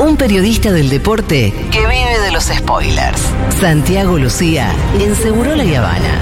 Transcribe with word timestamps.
Un 0.00 0.16
periodista 0.16 0.72
del 0.72 0.88
deporte 0.88 1.52
que 1.70 1.80
vive 1.80 2.18
de 2.24 2.32
los 2.32 2.44
spoilers. 2.44 3.20
Santiago 3.60 4.18
Lucía 4.18 4.72
en 4.98 5.14
Seguro 5.14 5.54
La 5.54 5.62
Habana. 5.62 6.18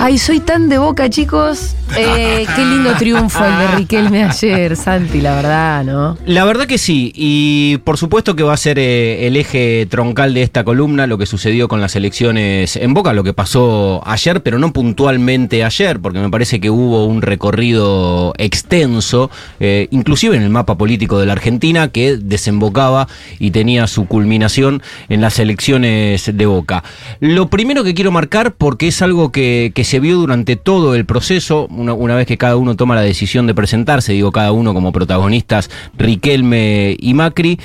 Ay, 0.00 0.16
soy 0.16 0.40
tan 0.40 0.70
de 0.70 0.78
boca, 0.78 1.10
chicos. 1.10 1.76
Eh, 1.96 2.46
qué 2.56 2.64
lindo 2.64 2.94
triunfo 2.94 3.44
el 3.44 3.58
de 3.58 3.68
Riquelme 3.76 4.24
ayer, 4.24 4.76
Santi, 4.76 5.20
la 5.20 5.34
verdad, 5.34 5.84
¿no? 5.84 6.16
La 6.26 6.44
verdad 6.44 6.66
que 6.66 6.78
sí, 6.78 7.12
y 7.14 7.78
por 7.84 7.98
supuesto 7.98 8.34
que 8.34 8.42
va 8.42 8.54
a 8.54 8.56
ser 8.56 8.78
eh, 8.78 9.26
el 9.26 9.36
eje 9.36 9.86
troncal 9.86 10.34
de 10.34 10.42
esta 10.42 10.64
columna 10.64 11.06
lo 11.06 11.18
que 11.18 11.26
sucedió 11.26 11.68
con 11.68 11.80
las 11.80 11.96
elecciones 11.96 12.76
en 12.76 12.94
Boca, 12.94 13.12
lo 13.12 13.24
que 13.24 13.34
pasó 13.34 14.02
ayer, 14.06 14.42
pero 14.42 14.58
no 14.58 14.72
puntualmente 14.72 15.64
ayer, 15.64 16.00
porque 16.00 16.18
me 16.18 16.30
parece 16.30 16.60
que 16.60 16.70
hubo 16.70 17.06
un 17.06 17.22
recorrido 17.22 18.32
extenso, 18.38 19.30
eh, 19.60 19.88
inclusive 19.90 20.36
en 20.36 20.42
el 20.42 20.50
mapa 20.50 20.76
político 20.76 21.18
de 21.18 21.26
la 21.26 21.32
Argentina, 21.32 21.88
que 21.88 22.16
desembocaba 22.16 23.08
y 23.38 23.50
tenía 23.50 23.86
su 23.86 24.06
culminación 24.06 24.82
en 25.08 25.20
las 25.20 25.38
elecciones 25.38 26.30
de 26.32 26.46
Boca. 26.46 26.84
Lo 27.20 27.48
primero 27.48 27.84
que 27.84 27.94
quiero 27.94 28.12
marcar, 28.12 28.54
porque 28.54 28.88
es 28.88 29.02
algo 29.02 29.32
que, 29.32 29.72
que 29.74 29.84
se 29.84 30.00
vio 30.00 30.16
durante 30.16 30.56
todo 30.56 30.94
el 30.94 31.04
proceso, 31.04 31.68
una, 31.82 31.92
una, 31.92 32.14
vez 32.14 32.26
que 32.26 32.38
cada 32.38 32.56
uno 32.56 32.76
toma 32.76 32.94
la 32.94 33.02
decisión 33.02 33.46
de 33.46 33.54
presentarse, 33.54 34.12
digo 34.12 34.32
cada 34.32 34.52
uno 34.52 34.72
como 34.74 34.92
protagonistas, 34.92 35.70
Riquelme 35.98 36.96
y 36.98 37.14
Macri, 37.14 37.58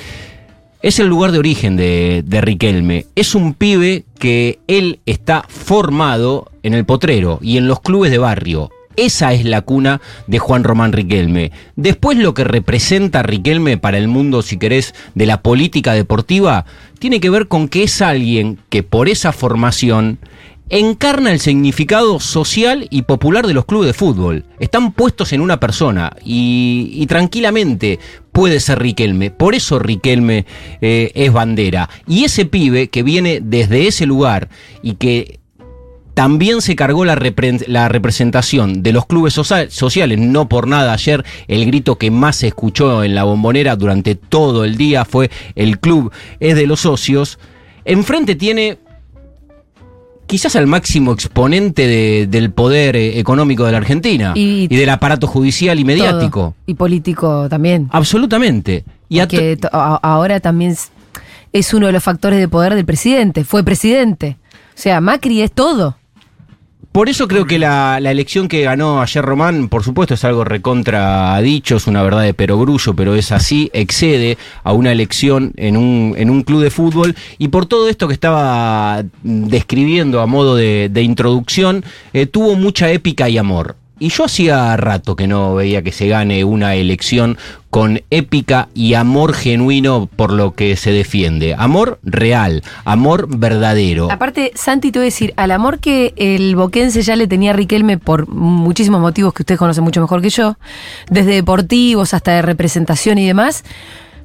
es 0.82 0.98
el 1.00 1.08
lugar 1.08 1.32
de 1.32 1.38
origen 1.38 1.76
de, 1.76 2.22
de, 2.24 2.40
Riquelme. 2.40 3.06
Es 3.16 3.34
un 3.34 3.54
pibe 3.54 4.04
que 4.18 4.58
él 4.68 5.00
está 5.06 5.44
formado 5.48 6.50
en 6.62 6.74
el 6.74 6.84
potrero 6.84 7.38
y 7.42 7.56
en 7.56 7.66
los 7.66 7.80
clubes 7.80 8.10
de 8.10 8.18
barrio. 8.18 8.70
Esa 8.98 9.32
es 9.32 9.44
la 9.44 9.60
cuna 9.60 10.00
de 10.26 10.40
Juan 10.40 10.64
Román 10.64 10.92
Riquelme. 10.92 11.52
Después 11.76 12.18
lo 12.18 12.34
que 12.34 12.42
representa 12.42 13.22
Riquelme 13.22 13.78
para 13.78 13.96
el 13.96 14.08
mundo, 14.08 14.42
si 14.42 14.56
querés, 14.56 14.92
de 15.14 15.24
la 15.24 15.40
política 15.40 15.92
deportiva, 15.92 16.64
tiene 16.98 17.20
que 17.20 17.30
ver 17.30 17.46
con 17.46 17.68
que 17.68 17.84
es 17.84 18.02
alguien 18.02 18.58
que 18.70 18.82
por 18.82 19.08
esa 19.08 19.30
formación 19.30 20.18
encarna 20.70 21.32
el 21.32 21.40
significado 21.40 22.20
social 22.20 22.86
y 22.90 23.02
popular 23.02 23.46
de 23.46 23.54
los 23.54 23.64
clubes 23.64 23.88
de 23.88 23.94
fútbol. 23.94 24.44
Están 24.58 24.92
puestos 24.92 25.32
en 25.32 25.40
una 25.40 25.60
persona 25.60 26.12
y, 26.24 27.06
tranquilamente 27.06 27.98
puede 28.32 28.60
ser 28.60 28.80
Riquelme. 28.80 29.30
Por 29.30 29.54
eso 29.54 29.78
Riquelme 29.78 30.46
eh, 30.80 31.10
es 31.14 31.32
bandera. 31.32 31.88
Y 32.06 32.24
ese 32.24 32.44
pibe 32.44 32.88
que 32.88 33.02
viene 33.02 33.40
desde 33.42 33.86
ese 33.86 34.06
lugar 34.06 34.48
y 34.82 34.94
que 34.94 35.40
también 36.14 36.62
se 36.62 36.74
cargó 36.74 37.04
la, 37.04 37.14
repre 37.14 37.58
la 37.68 37.88
representación 37.88 38.82
de 38.82 38.92
los 38.92 39.06
clubes 39.06 39.34
social 39.34 39.70
sociales. 39.70 40.18
No 40.18 40.48
por 40.48 40.66
nada 40.66 40.92
ayer 40.92 41.24
el 41.46 41.64
grito 41.66 41.96
que 41.96 42.10
más 42.10 42.36
se 42.36 42.48
escuchó 42.48 43.04
en 43.04 43.14
la 43.14 43.24
bombonera 43.24 43.76
durante 43.76 44.16
todo 44.16 44.64
el 44.64 44.76
día 44.76 45.04
fue 45.04 45.30
el 45.54 45.78
club 45.78 46.12
es 46.40 46.56
de 46.56 46.66
los 46.66 46.80
socios. 46.80 47.38
Enfrente 47.84 48.34
tiene 48.34 48.78
quizás 50.28 50.54
al 50.54 50.68
máximo 50.68 51.12
exponente 51.12 51.88
de, 51.88 52.28
del 52.28 52.52
poder 52.52 52.94
eh, 52.94 53.18
económico 53.18 53.64
de 53.64 53.72
la 53.72 53.78
Argentina 53.78 54.32
y, 54.36 54.68
y, 54.70 54.76
del 54.76 54.90
aparato 54.90 55.26
judicial 55.26 55.80
y 55.80 55.84
mediático. 55.84 56.40
Todo. 56.40 56.54
Y 56.66 56.74
político 56.74 57.48
también. 57.48 57.88
Absolutamente. 57.90 58.84
Y 59.08 59.26
que 59.26 59.58
ahora 59.72 60.38
también 60.38 60.76
es 61.52 61.74
uno 61.74 61.86
de 61.86 61.92
los 61.92 62.04
factores 62.04 62.38
de 62.38 62.46
poder 62.46 62.74
del 62.74 62.84
presidente. 62.84 63.42
Fue 63.42 63.64
presidente. 63.64 64.36
O 64.52 64.80
sea, 64.80 65.00
Macri 65.00 65.40
es 65.40 65.50
todo. 65.50 65.96
Por 66.98 67.08
eso 67.08 67.28
creo 67.28 67.46
que 67.46 67.60
la, 67.60 67.98
elección 67.98 68.48
que 68.48 68.62
ganó 68.62 69.00
ayer 69.00 69.24
Román, 69.24 69.68
por 69.68 69.84
supuesto, 69.84 70.14
es 70.14 70.24
algo 70.24 70.42
recontra 70.42 71.40
dicho, 71.40 71.76
es 71.76 71.86
una 71.86 72.02
verdad 72.02 72.22
de 72.22 72.34
perogrullo, 72.34 72.92
pero 72.94 73.14
es 73.14 73.30
así, 73.30 73.70
excede 73.72 74.36
a 74.64 74.72
una 74.72 74.90
elección 74.90 75.52
en 75.54 75.76
un, 75.76 76.16
en 76.18 76.28
un 76.28 76.42
club 76.42 76.60
de 76.60 76.70
fútbol. 76.70 77.14
Y 77.38 77.48
por 77.48 77.66
todo 77.66 77.88
esto 77.88 78.08
que 78.08 78.14
estaba 78.14 79.04
describiendo 79.22 80.20
a 80.20 80.26
modo 80.26 80.56
de, 80.56 80.88
de 80.88 81.02
introducción, 81.02 81.84
eh, 82.14 82.26
tuvo 82.26 82.56
mucha 82.56 82.90
épica 82.90 83.28
y 83.28 83.38
amor. 83.38 83.76
Y 83.98 84.10
yo 84.10 84.24
hacía 84.24 84.76
rato 84.76 85.16
que 85.16 85.26
no 85.26 85.54
veía 85.54 85.82
que 85.82 85.92
se 85.92 86.08
gane 86.08 86.44
una 86.44 86.74
elección 86.74 87.36
con 87.70 88.00
épica 88.10 88.68
y 88.74 88.94
amor 88.94 89.34
genuino 89.34 90.08
por 90.14 90.32
lo 90.32 90.54
que 90.54 90.76
se 90.76 90.92
defiende. 90.92 91.54
Amor 91.58 91.98
real, 92.02 92.62
amor 92.84 93.26
verdadero. 93.28 94.10
Aparte, 94.10 94.52
Santi, 94.54 94.90
te 94.92 94.98
voy 94.98 95.04
a 95.04 95.10
decir, 95.12 95.34
al 95.36 95.50
amor 95.50 95.80
que 95.80 96.14
el 96.16 96.56
boquense 96.56 97.02
ya 97.02 97.16
le 97.16 97.26
tenía 97.26 97.50
a 97.50 97.54
Riquelme 97.54 97.98
por 97.98 98.28
muchísimos 98.28 99.00
motivos 99.00 99.34
que 99.34 99.42
ustedes 99.42 99.58
conocen 99.58 99.84
mucho 99.84 100.00
mejor 100.00 100.22
que 100.22 100.30
yo, 100.30 100.56
desde 101.10 101.32
deportivos 101.32 102.14
hasta 102.14 102.32
de 102.32 102.42
representación 102.42 103.18
y 103.18 103.26
demás, 103.26 103.64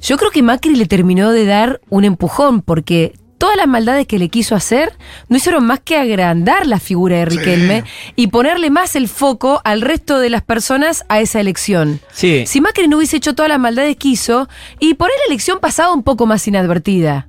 yo 0.00 0.16
creo 0.16 0.30
que 0.30 0.42
Macri 0.42 0.76
le 0.76 0.86
terminó 0.86 1.32
de 1.32 1.46
dar 1.46 1.80
un 1.88 2.04
empujón 2.04 2.62
porque 2.62 3.14
todas 3.38 3.56
las 3.56 3.66
maldades 3.66 4.06
que 4.06 4.18
le 4.18 4.28
quiso 4.28 4.54
hacer 4.54 4.92
no 5.28 5.36
hicieron 5.36 5.66
más 5.66 5.80
que 5.80 5.96
agrandar 5.96 6.66
la 6.66 6.80
figura 6.80 7.16
de 7.18 7.24
Riquelme 7.26 7.82
sí. 7.82 8.12
y 8.16 8.26
ponerle 8.28 8.70
más 8.70 8.96
el 8.96 9.08
foco 9.08 9.60
al 9.64 9.80
resto 9.80 10.18
de 10.18 10.30
las 10.30 10.42
personas 10.42 11.04
a 11.08 11.20
esa 11.20 11.40
elección. 11.40 12.00
Sí. 12.12 12.44
Si 12.46 12.60
Macri 12.60 12.88
no 12.88 12.96
hubiese 12.98 13.16
hecho 13.16 13.34
todas 13.34 13.48
las 13.48 13.58
maldades 13.60 13.96
que 13.96 14.08
hizo, 14.08 14.48
y 14.80 14.94
por 14.94 15.08
ahí 15.08 15.16
la 15.26 15.32
elección 15.32 15.58
pasaba 15.60 15.92
un 15.92 16.02
poco 16.02 16.26
más 16.26 16.46
inadvertida. 16.48 17.28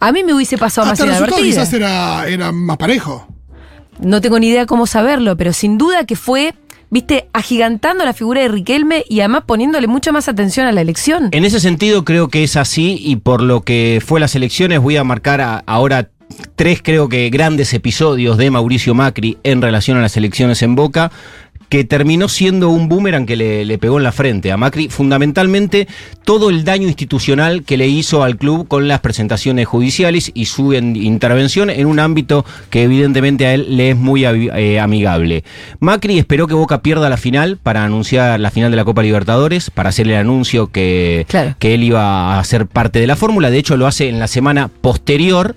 A 0.00 0.10
mí 0.12 0.24
me 0.24 0.34
hubiese 0.34 0.58
pasado 0.58 0.90
Hasta 0.90 1.06
más 1.06 1.16
inadvertida. 1.16 1.46
quizás 1.46 1.72
era, 1.72 2.26
era 2.26 2.50
más 2.50 2.76
parejo. 2.76 3.28
No 4.00 4.20
tengo 4.20 4.38
ni 4.40 4.48
idea 4.48 4.66
cómo 4.66 4.86
saberlo, 4.86 5.36
pero 5.36 5.52
sin 5.52 5.78
duda 5.78 6.06
que 6.06 6.16
fue 6.16 6.54
viste, 6.92 7.26
agigantando 7.32 8.04
la 8.04 8.12
figura 8.12 8.42
de 8.42 8.48
Riquelme 8.48 9.02
y 9.08 9.20
además 9.20 9.44
poniéndole 9.46 9.86
mucha 9.86 10.12
más 10.12 10.28
atención 10.28 10.66
a 10.66 10.72
la 10.72 10.82
elección. 10.82 11.30
En 11.32 11.46
ese 11.46 11.58
sentido 11.58 12.04
creo 12.04 12.28
que 12.28 12.44
es 12.44 12.54
así 12.56 12.98
y 13.00 13.16
por 13.16 13.40
lo 13.40 13.62
que 13.62 14.02
fue 14.04 14.20
las 14.20 14.36
elecciones 14.36 14.78
voy 14.78 14.98
a 14.98 15.02
marcar 15.02 15.62
ahora 15.64 16.10
tres 16.54 16.82
creo 16.82 17.08
que 17.08 17.30
grandes 17.30 17.72
episodios 17.72 18.36
de 18.36 18.50
Mauricio 18.50 18.94
Macri 18.94 19.38
en 19.42 19.62
relación 19.62 19.96
a 19.96 20.02
las 20.02 20.18
elecciones 20.18 20.60
en 20.60 20.74
Boca 20.74 21.10
que 21.72 21.84
terminó 21.84 22.28
siendo 22.28 22.68
un 22.68 22.86
boomerang 22.86 23.24
que 23.24 23.34
le, 23.34 23.64
le, 23.64 23.78
pegó 23.78 23.96
en 23.96 24.04
la 24.04 24.12
frente 24.12 24.52
a 24.52 24.58
Macri, 24.58 24.90
fundamentalmente 24.90 25.88
todo 26.22 26.50
el 26.50 26.64
daño 26.64 26.86
institucional 26.86 27.64
que 27.64 27.78
le 27.78 27.88
hizo 27.88 28.22
al 28.22 28.36
club 28.36 28.68
con 28.68 28.88
las 28.88 29.00
presentaciones 29.00 29.66
judiciales 29.66 30.30
y 30.34 30.44
su 30.44 30.74
en, 30.74 30.96
intervención 30.96 31.70
en 31.70 31.86
un 31.86 31.98
ámbito 31.98 32.44
que 32.68 32.82
evidentemente 32.82 33.46
a 33.46 33.54
él 33.54 33.74
le 33.74 33.92
es 33.92 33.96
muy 33.96 34.22
eh, 34.26 34.80
amigable. 34.80 35.44
Macri 35.80 36.18
esperó 36.18 36.46
que 36.46 36.52
Boca 36.52 36.82
pierda 36.82 37.08
la 37.08 37.16
final 37.16 37.56
para 37.56 37.84
anunciar 37.84 38.38
la 38.38 38.50
final 38.50 38.70
de 38.70 38.76
la 38.76 38.84
Copa 38.84 39.02
Libertadores, 39.02 39.70
para 39.70 39.88
hacer 39.88 40.06
el 40.08 40.16
anuncio 40.16 40.66
que, 40.66 41.24
claro. 41.26 41.54
que 41.58 41.72
él 41.72 41.84
iba 41.84 42.38
a 42.38 42.44
ser 42.44 42.66
parte 42.66 42.98
de 42.98 43.06
la 43.06 43.16
fórmula, 43.16 43.48
de 43.48 43.56
hecho 43.56 43.78
lo 43.78 43.86
hace 43.86 44.10
en 44.10 44.18
la 44.18 44.28
semana 44.28 44.68
posterior 44.68 45.56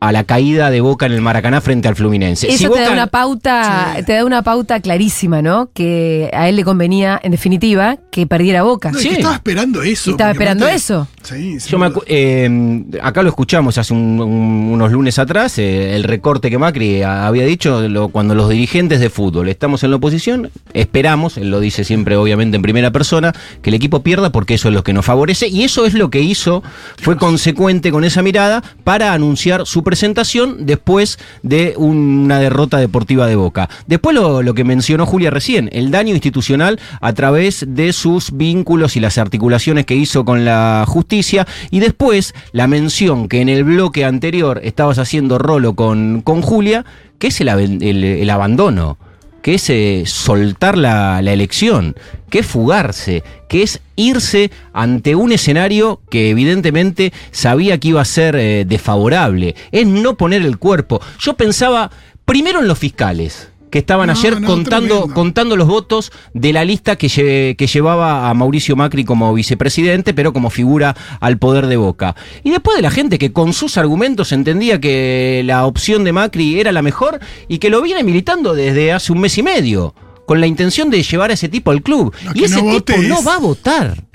a 0.00 0.12
la 0.12 0.24
caída 0.24 0.70
de 0.70 0.80
Boca 0.80 1.06
en 1.06 1.12
el 1.12 1.20
Maracaná 1.20 1.60
frente 1.60 1.88
al 1.88 1.96
Fluminense. 1.96 2.48
Eso 2.48 2.56
si 2.56 2.64
te 2.64 2.68
Boca... 2.68 2.82
da 2.82 2.92
una 2.92 3.06
pauta, 3.08 3.94
sí. 3.96 4.02
te 4.04 4.12
da 4.14 4.24
una 4.24 4.42
pauta 4.42 4.80
clarísima, 4.80 5.42
¿no? 5.42 5.70
Que 5.72 6.30
a 6.32 6.48
él 6.48 6.56
le 6.56 6.64
convenía, 6.64 7.20
en 7.22 7.32
definitiva, 7.32 7.98
que 8.10 8.26
perdiera 8.26 8.62
Boca. 8.62 8.92
No, 8.92 8.98
sí. 8.98 9.08
estaba 9.08 9.34
esperando 9.34 9.82
eso. 9.82 10.10
Estaba 10.10 10.30
esperando 10.30 10.64
aparte... 10.64 10.76
eso. 10.76 11.08
Sí, 11.22 11.58
Yo 11.68 11.78
me 11.78 11.90
eh, 12.06 12.84
acá 13.02 13.22
lo 13.22 13.28
escuchamos 13.28 13.78
hace 13.78 13.92
un, 13.92 14.20
un, 14.20 14.70
unos 14.72 14.92
lunes 14.92 15.18
atrás, 15.18 15.58
eh, 15.58 15.96
el 15.96 16.04
recorte 16.04 16.50
que 16.50 16.58
Macri 16.58 17.02
había 17.02 17.44
dicho 17.44 17.88
lo, 17.88 18.08
cuando 18.08 18.34
los 18.34 18.48
dirigentes 18.48 19.00
de 19.00 19.10
fútbol 19.10 19.48
estamos 19.48 19.82
en 19.82 19.90
la 19.90 19.96
oposición, 19.96 20.50
esperamos, 20.72 21.36
él 21.36 21.50
lo 21.50 21.60
dice 21.60 21.84
siempre 21.84 22.16
obviamente 22.16 22.56
en 22.56 22.62
primera 22.62 22.90
persona, 22.90 23.32
que 23.62 23.70
el 23.70 23.74
equipo 23.74 24.02
pierda 24.02 24.30
porque 24.30 24.54
eso 24.54 24.68
es 24.68 24.74
lo 24.74 24.84
que 24.84 24.92
nos 24.92 25.04
favorece 25.04 25.48
y 25.48 25.64
eso 25.64 25.86
es 25.86 25.94
lo 25.94 26.10
que 26.10 26.20
hizo, 26.20 26.62
fue 26.98 27.16
consecuente 27.16 27.90
con 27.90 28.04
esa 28.04 28.22
mirada 28.22 28.62
para 28.84 29.12
anunciar 29.12 29.55
su 29.64 29.82
presentación 29.82 30.66
después 30.66 31.18
de 31.42 31.74
una 31.76 32.38
derrota 32.40 32.78
deportiva 32.78 33.26
de 33.26 33.36
Boca. 33.36 33.68
Después 33.86 34.14
lo, 34.14 34.42
lo, 34.42 34.54
que 34.54 34.64
mencionó 34.64 35.06
Julia 35.06 35.30
recién, 35.30 35.70
el 35.72 35.90
daño 35.90 36.12
institucional 36.12 36.78
a 37.00 37.12
través 37.12 37.64
de 37.68 37.92
sus 37.92 38.36
vínculos 38.36 38.96
y 38.96 39.00
las 39.00 39.18
articulaciones 39.18 39.86
que 39.86 39.94
hizo 39.94 40.24
con 40.24 40.44
la 40.44 40.84
justicia 40.86 41.46
y 41.70 41.80
después 41.80 42.34
la 42.52 42.66
mención 42.66 43.28
que 43.28 43.40
en 43.40 43.48
el 43.48 43.64
bloque 43.64 44.04
anterior 44.04 44.60
estabas 44.62 44.98
haciendo 44.98 45.38
rolo 45.38 45.74
con, 45.74 46.20
con 46.22 46.42
Julia, 46.42 46.84
que 47.18 47.28
es 47.28 47.40
el, 47.40 47.48
el, 47.48 48.04
el 48.04 48.30
abandono 48.30 48.98
que 49.46 49.54
es 49.54 49.70
eh, 49.70 50.02
soltar 50.06 50.76
la, 50.76 51.20
elección, 51.20 51.94
que 52.30 52.40
es 52.40 52.46
fugarse, 52.46 53.22
que 53.48 53.62
es 53.62 53.80
irse 53.94 54.50
ante 54.72 55.14
un 55.14 55.30
escenario 55.30 56.00
que 56.10 56.30
evidentemente 56.30 57.12
sabía 57.30 57.78
que 57.78 57.86
iba 57.86 58.00
a 58.00 58.04
ser 58.04 58.34
eh, 58.34 58.64
desfavorable, 58.66 59.54
es 59.70 59.86
no 59.86 60.16
poner 60.16 60.42
el 60.42 60.58
cuerpo. 60.58 61.00
Yo 61.20 61.34
pensaba 61.34 61.92
primero 62.24 62.58
en 62.58 62.66
los 62.66 62.76
fiscales. 62.76 63.50
Que 63.70 63.78
estaban 63.78 64.06
No, 64.06 64.12
ayer 64.12 64.40
no, 64.40 64.46
contando, 64.46 64.88
tremendo. 64.94 65.14
contando 65.14 65.56
los 65.56 65.66
votos 65.68 66.12
de 66.34 66.52
la 66.52 66.64
lista 66.64 66.96
que, 66.96 67.08
lle- 67.08 67.56
que 67.56 67.66
llevaba 67.66 68.30
a 68.30 68.34
Mauricio 68.34 68.76
Macri 68.76 69.04
como 69.04 69.32
vicepresidente, 69.34 70.14
pero 70.14 70.32
como 70.32 70.50
figura 70.50 70.96
al 71.20 71.38
poder 71.38 71.66
de 71.66 71.76
Boca. 71.76 72.14
Y 72.44 72.50
después 72.50 72.76
de 72.76 72.82
la 72.82 72.90
gente 72.90 73.18
que 73.18 73.32
con 73.32 73.52
sus 73.52 73.76
argumentos 73.76 74.32
entendía 74.32 74.80
que 74.80 75.42
la 75.44 75.66
opción 75.66 76.04
de 76.04 76.12
Macri 76.12 76.60
era 76.60 76.72
la 76.72 76.82
mejor 76.82 77.18
y 77.48 77.58
que 77.58 77.70
lo 77.70 77.82
viene 77.82 78.02
militando 78.04 78.54
desde 78.54 78.92
hace 78.92 79.12
un 79.12 79.20
mes 79.20 79.36
y 79.38 79.42
medio, 79.42 79.94
con 80.26 80.40
la 80.40 80.46
intención 80.46 80.90
de 80.90 81.02
llevar 81.02 81.30
a 81.30 81.34
ese 81.34 81.48
tipo 81.48 81.70
al 81.70 81.82
club. 81.82 82.12
Y 82.34 82.44
ese 82.44 82.60
tipo 82.62 82.94
no 83.02 83.22
va 83.22 83.34
a 83.36 83.38
votar. 83.38 84.05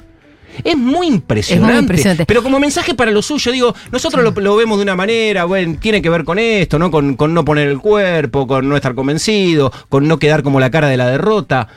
Es 0.63 0.77
muy 0.77 1.07
impresionante. 1.07 1.79
impresionante. 1.79 2.25
Pero 2.25 2.43
como 2.43 2.59
mensaje 2.59 2.93
para 2.93 3.11
lo 3.11 3.21
suyo, 3.21 3.51
digo, 3.51 3.75
nosotros 3.91 4.23
lo, 4.23 4.31
lo 4.41 4.55
vemos 4.55 4.77
de 4.77 4.83
una 4.83 4.95
manera, 4.95 5.45
bueno, 5.45 5.77
tiene 5.79 6.01
que 6.01 6.09
ver 6.09 6.23
con 6.23 6.39
esto, 6.39 6.77
¿no? 6.79 6.91
Con, 6.91 7.15
con 7.15 7.33
no 7.33 7.45
poner 7.45 7.67
el 7.67 7.79
cuerpo, 7.79 8.47
con 8.47 8.67
no 8.67 8.75
estar 8.75 8.95
convencido, 8.95 9.71
con 9.89 10.07
no 10.07 10.19
quedar 10.19 10.43
como 10.43 10.59
la 10.59 10.71
cara 10.71 10.87
de 10.89 10.97
la 10.97 11.07
derrota. 11.07 11.67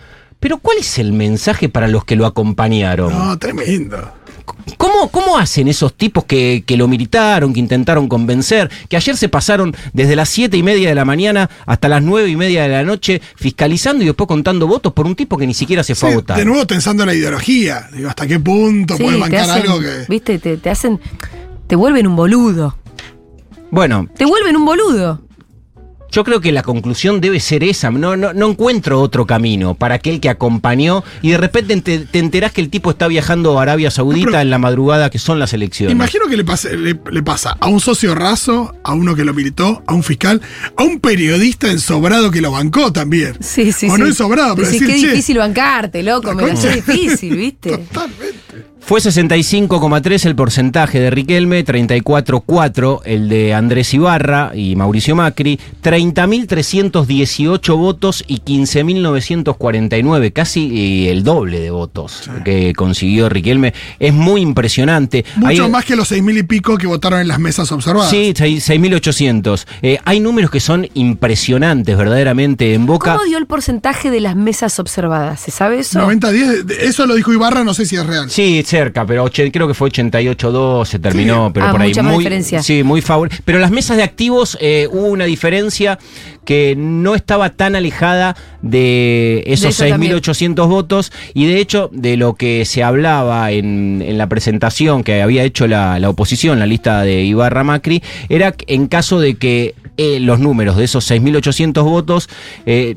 Pero 0.40 0.58
¿cuál 0.58 0.78
es 0.78 0.98
el 0.98 1.12
mensaje 1.12 1.68
para 1.68 1.88
los 1.88 2.04
que 2.04 2.16
lo 2.16 2.26
acompañaron? 2.26 3.10
No, 3.10 3.38
tremendo. 3.38 4.12
¿Cómo, 4.76 5.10
¿Cómo 5.10 5.38
hacen 5.38 5.68
esos 5.68 5.94
tipos 5.94 6.24
que, 6.24 6.64
que 6.66 6.76
lo 6.76 6.88
militaron, 6.88 7.52
que 7.52 7.60
intentaron 7.60 8.08
convencer, 8.08 8.70
que 8.88 8.96
ayer 8.96 9.16
se 9.16 9.28
pasaron 9.28 9.74
desde 9.92 10.16
las 10.16 10.28
siete 10.28 10.56
y 10.56 10.62
media 10.62 10.88
de 10.88 10.94
la 10.94 11.04
mañana 11.04 11.48
hasta 11.66 11.88
las 11.88 12.02
nueve 12.02 12.28
y 12.28 12.36
media 12.36 12.62
de 12.62 12.68
la 12.68 12.82
noche 12.82 13.20
fiscalizando 13.36 14.02
y 14.02 14.06
después 14.06 14.28
contando 14.28 14.66
votos 14.66 14.92
por 14.92 15.06
un 15.06 15.14
tipo 15.14 15.36
que 15.38 15.46
ni 15.46 15.54
siquiera 15.54 15.82
se 15.82 15.94
fue 15.94 16.12
a 16.12 16.14
votar? 16.16 16.36
de 16.38 16.44
nuevo 16.44 16.66
pensando 16.66 17.02
en 17.04 17.08
la 17.08 17.14
ideología. 17.14 17.88
Digo, 17.92 18.08
¿hasta 18.08 18.26
qué 18.26 18.38
punto 18.38 18.96
Sí, 18.96 19.02
puede 19.02 19.16
te 19.16 19.20
bancar 19.20 19.40
hacen, 19.42 19.62
algo 19.62 19.80
que. 19.80 20.04
viste, 20.08 20.38
te, 20.38 20.56
te 20.56 20.70
hacen, 20.70 21.00
te 21.66 21.76
vuelven 21.76 22.06
un 22.06 22.16
boludo. 22.16 22.76
Bueno, 23.70 24.08
Te 24.16 24.24
vuelven 24.24 24.56
un 24.56 24.64
boludo. 24.64 25.20
Yo 26.14 26.22
creo 26.22 26.40
que 26.40 26.52
la 26.52 26.62
conclusión 26.62 27.20
debe 27.20 27.40
ser 27.40 27.64
esa. 27.64 27.90
No, 27.90 28.16
no, 28.16 28.32
no 28.32 28.50
encuentro 28.50 29.00
otro 29.00 29.26
camino 29.26 29.74
para 29.74 29.96
aquel 29.96 30.20
que 30.20 30.28
acompañó 30.28 31.02
y 31.22 31.30
de 31.30 31.38
repente 31.38 31.80
te, 31.80 31.98
te 31.98 32.20
enterás 32.20 32.52
que 32.52 32.60
el 32.60 32.70
tipo 32.70 32.90
está 32.90 33.08
viajando 33.08 33.58
a 33.58 33.62
Arabia 33.62 33.90
Saudita 33.90 34.26
pero- 34.30 34.40
en 34.42 34.50
la 34.50 34.58
madrugada 34.58 35.10
que 35.10 35.18
son 35.18 35.40
las 35.40 35.52
elecciones. 35.54 35.92
Imagino 35.92 36.26
que 36.28 36.36
le, 36.36 36.44
pase- 36.44 36.76
le, 36.76 36.96
le 37.10 37.22
pasa 37.24 37.56
a 37.58 37.66
un 37.66 37.80
socio 37.80 38.14
raso, 38.14 38.76
a 38.84 38.94
uno 38.94 39.16
que 39.16 39.24
lo 39.24 39.34
militó, 39.34 39.82
a 39.88 39.92
un 39.94 40.04
fiscal, 40.04 40.40
a 40.76 40.84
un 40.84 41.00
periodista 41.00 41.68
ensobrado 41.68 42.30
que 42.30 42.40
lo 42.40 42.52
bancó 42.52 42.92
también. 42.92 43.36
Sí, 43.40 43.72
sí, 43.72 43.88
o 43.88 43.96
sí. 43.96 44.00
no 44.00 44.06
ensobrado, 44.06 44.54
pero 44.54 44.68
decir, 44.68 44.86
qué 44.86 45.00
che, 45.00 45.08
difícil 45.08 45.38
bancarte, 45.38 46.04
loco. 46.04 46.32
Me 46.32 46.52
es 46.52 46.62
difícil, 46.76 47.36
¿viste? 47.36 47.70
Totalmente. 47.76 48.73
Fue 48.86 49.00
65,3 49.00 50.26
el 50.26 50.36
porcentaje 50.36 51.00
de 51.00 51.08
Riquelme, 51.08 51.64
34,4 51.64 53.00
el 53.06 53.30
de 53.30 53.54
Andrés 53.54 53.94
Ibarra 53.94 54.52
y 54.54 54.76
Mauricio 54.76 55.16
Macri, 55.16 55.58
30.318 55.82 57.76
votos 57.78 58.22
y 58.26 58.40
15.949, 58.40 60.32
casi 60.34 61.06
eh, 61.06 61.10
el 61.12 61.24
doble 61.24 61.60
de 61.60 61.70
votos 61.70 62.28
que 62.44 62.74
consiguió 62.74 63.30
Riquelme. 63.30 63.72
Es 63.98 64.12
muy 64.12 64.42
impresionante. 64.42 65.24
Mucho 65.36 65.64
Hay- 65.64 65.70
más 65.70 65.86
que 65.86 65.96
los 65.96 66.08
seis 66.08 66.22
mil 66.22 66.36
y 66.36 66.42
pico 66.42 66.76
que 66.76 66.86
votaron 66.86 67.20
en 67.20 67.28
las 67.28 67.38
mesas 67.38 67.72
observadas. 67.72 68.10
Sí, 68.10 68.34
seis- 68.36 68.68
6.800. 68.68 69.66
Eh, 69.80 69.98
hay 70.04 70.20
números 70.20 70.50
que 70.50 70.60
son 70.60 70.86
impresionantes 70.92 71.96
verdaderamente 71.96 72.74
en 72.74 72.84
Boca. 72.84 73.12
¿Cómo 73.14 73.24
dio 73.24 73.38
el 73.38 73.46
porcentaje 73.46 74.10
de 74.10 74.20
las 74.20 74.36
mesas 74.36 74.78
observadas? 74.78 75.40
¿Se 75.40 75.50
sabe 75.50 75.78
eso? 75.78 76.00
90-10, 76.00 76.70
eso 76.82 77.06
lo 77.06 77.14
dijo 77.14 77.32
Ibarra, 77.32 77.64
no 77.64 77.72
sé 77.72 77.86
si 77.86 77.96
es 77.96 78.04
real. 78.06 78.30
Sí, 78.30 78.62
cerca, 78.74 79.06
pero 79.06 79.30
creo 79.30 79.68
que 79.68 79.74
fue 79.74 79.88
88-2, 79.88 80.84
se 80.86 80.98
terminó, 80.98 81.52
pero 81.52 81.66
Ah, 81.66 81.70
por 81.70 81.82
ahí 81.82 81.90
mucha 81.90 82.02
muy, 82.02 82.18
diferencia. 82.18 82.62
Sí, 82.62 82.82
muy 82.82 83.00
favor. 83.02 83.30
Pero 83.44 83.60
las 83.60 83.70
mesas 83.70 83.96
de 83.96 84.02
activos 84.02 84.58
eh, 84.60 84.88
hubo 84.90 85.06
una 85.06 85.26
diferencia 85.26 85.98
que 86.44 86.74
no 86.76 87.14
estaba 87.14 87.50
tan 87.50 87.76
alejada 87.76 88.36
de 88.62 89.44
esos 89.46 89.70
eso 89.70 89.88
también. 89.88 90.12
6.800 90.16 90.68
votos 90.68 91.12
y 91.34 91.46
de 91.46 91.58
hecho 91.58 91.88
de 91.92 92.16
lo 92.16 92.34
que 92.34 92.64
se 92.64 92.82
hablaba 92.82 93.52
en, 93.52 94.02
en 94.04 94.18
la 94.18 94.28
presentación 94.28 95.04
que 95.04 95.22
había 95.22 95.44
hecho 95.44 95.66
la, 95.68 95.98
la 96.00 96.08
oposición, 96.10 96.58
la 96.58 96.66
lista 96.66 97.02
de 97.02 97.22
Ibarra 97.22 97.62
Macri, 97.62 98.02
era 98.28 98.54
en 98.66 98.88
caso 98.88 99.20
de 99.20 99.36
que 99.36 99.74
eh, 99.96 100.18
los 100.20 100.38
números 100.40 100.76
de 100.76 100.84
esos 100.84 101.08
6.800 101.10 101.82
votos 101.84 102.28
eh, 102.66 102.94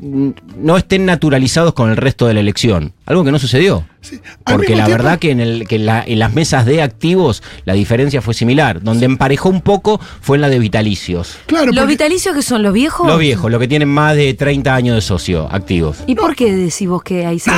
no 0.56 0.76
estén 0.76 1.06
naturalizados 1.06 1.72
con 1.74 1.90
el 1.90 1.96
resto 1.96 2.26
de 2.26 2.34
la 2.34 2.40
elección. 2.40 2.92
Algo 3.06 3.24
que 3.24 3.32
no 3.32 3.38
sucedió. 3.38 3.86
Sí. 4.00 4.20
Porque 4.44 4.76
la 4.76 4.84
tiempo- 4.86 5.02
verdad 5.02 5.18
que 5.18 5.30
en, 5.30 5.40
el, 5.40 5.66
que 5.68 5.76
en 5.76 5.86
la- 5.86 6.04
en 6.06 6.18
las 6.18 6.32
mesas 6.34 6.66
de 6.66 6.82
activos 6.82 7.42
la 7.64 7.74
diferencia 7.74 8.20
fue 8.22 8.34
similar. 8.34 8.82
Donde 8.82 9.06
emparejó 9.06 9.48
un 9.48 9.60
poco 9.60 10.00
fue 10.20 10.36
en 10.36 10.40
la 10.42 10.48
de 10.48 10.58
vitalicios. 10.58 11.36
Claro, 11.46 11.66
¿Los 11.66 11.76
porque- 11.76 11.88
vitalicios 11.92 12.34
que 12.34 12.42
son 12.42 12.62
los 12.62 12.72
viejos? 12.72 13.06
Los 13.06 13.18
viejos, 13.18 13.50
los 13.50 13.60
que 13.60 13.68
tienen 13.68 13.88
más 13.88 14.16
de 14.16 14.34
30 14.34 14.74
años 14.74 14.94
de 14.96 15.00
socio 15.02 15.48
activos. 15.50 15.98
¿Y 16.06 16.14
por 16.14 16.34
qué 16.36 16.54
decís 16.54 16.88
vos 16.88 17.02
que 17.02 17.26
ahí 17.26 17.38
se? 17.38 17.50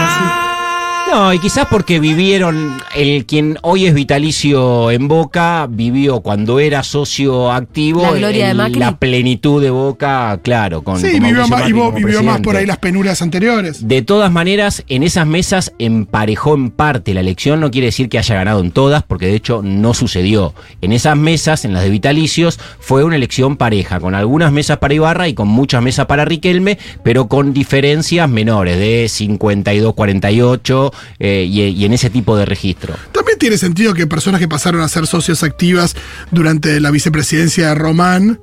No, 1.10 1.34
y 1.34 1.40
quizás 1.40 1.66
porque 1.68 1.98
vivieron, 1.98 2.76
el 2.94 3.26
quien 3.26 3.58
hoy 3.62 3.86
es 3.86 3.94
vitalicio 3.94 4.92
en 4.92 5.08
Boca, 5.08 5.66
vivió 5.68 6.20
cuando 6.20 6.60
era 6.60 6.84
socio 6.84 7.50
activo 7.50 8.02
La 8.02 8.12
gloria 8.12 8.48
de 8.48 8.54
Macri. 8.54 8.78
la 8.78 8.96
plenitud 8.96 9.60
de 9.60 9.70
Boca, 9.70 10.38
claro, 10.44 10.82
con 10.82 11.00
sí, 11.00 11.18
vivió 11.18 11.48
más, 11.48 11.68
y 11.68 11.72
vos- 11.72 11.92
vivió 11.94 12.22
más 12.22 12.40
por 12.40 12.54
ahí 12.56 12.64
las 12.64 12.78
penurias 12.78 13.22
anteriores. 13.22 13.88
De 13.88 14.02
todas 14.02 14.30
maneras, 14.30 14.84
en 14.88 15.02
esas 15.02 15.26
mesas 15.26 15.72
emparejó 15.80 16.54
en 16.54 16.70
parte 16.70 17.12
la 17.12 17.20
elección, 17.20 17.58
no 17.58 17.72
quiere 17.72 17.86
decir 17.86 18.08
que 18.08 18.18
haya 18.18 18.36
ganado 18.36 18.60
en 18.60 18.70
todas, 18.70 19.02
porque 19.02 19.26
de 19.26 19.34
hecho 19.34 19.62
no 19.64 19.94
sucedió. 19.94 20.54
En 20.80 20.92
esas 20.92 21.16
mesas, 21.16 21.64
en 21.64 21.72
las 21.72 21.82
de 21.82 21.90
vitalicios, 21.90 22.60
fue 22.78 23.02
una 23.02 23.16
elección 23.16 23.56
pareja, 23.56 23.98
con 23.98 24.14
algunas 24.14 24.52
mesas 24.52 24.78
para 24.78 24.94
Ibarra 24.94 25.26
y 25.26 25.34
con 25.34 25.48
muchas 25.48 25.82
mesas 25.82 26.06
para 26.06 26.24
Riquelme, 26.24 26.78
pero 27.02 27.26
con 27.26 27.52
diferencias 27.52 28.28
menores, 28.30 28.78
de 28.78 29.06
52-48 29.06 30.92
eh, 31.18 31.46
y, 31.48 31.62
y 31.62 31.84
en 31.84 31.92
ese 31.92 32.10
tipo 32.10 32.36
de 32.36 32.44
registro. 32.44 32.94
También 33.12 33.38
tiene 33.38 33.58
sentido 33.58 33.94
que 33.94 34.06
personas 34.06 34.40
que 34.40 34.48
pasaron 34.48 34.80
a 34.82 34.88
ser 34.88 35.06
socios 35.06 35.42
activas 35.42 35.96
durante 36.30 36.80
la 36.80 36.90
vicepresidencia 36.90 37.68
de 37.68 37.74
Román 37.74 38.40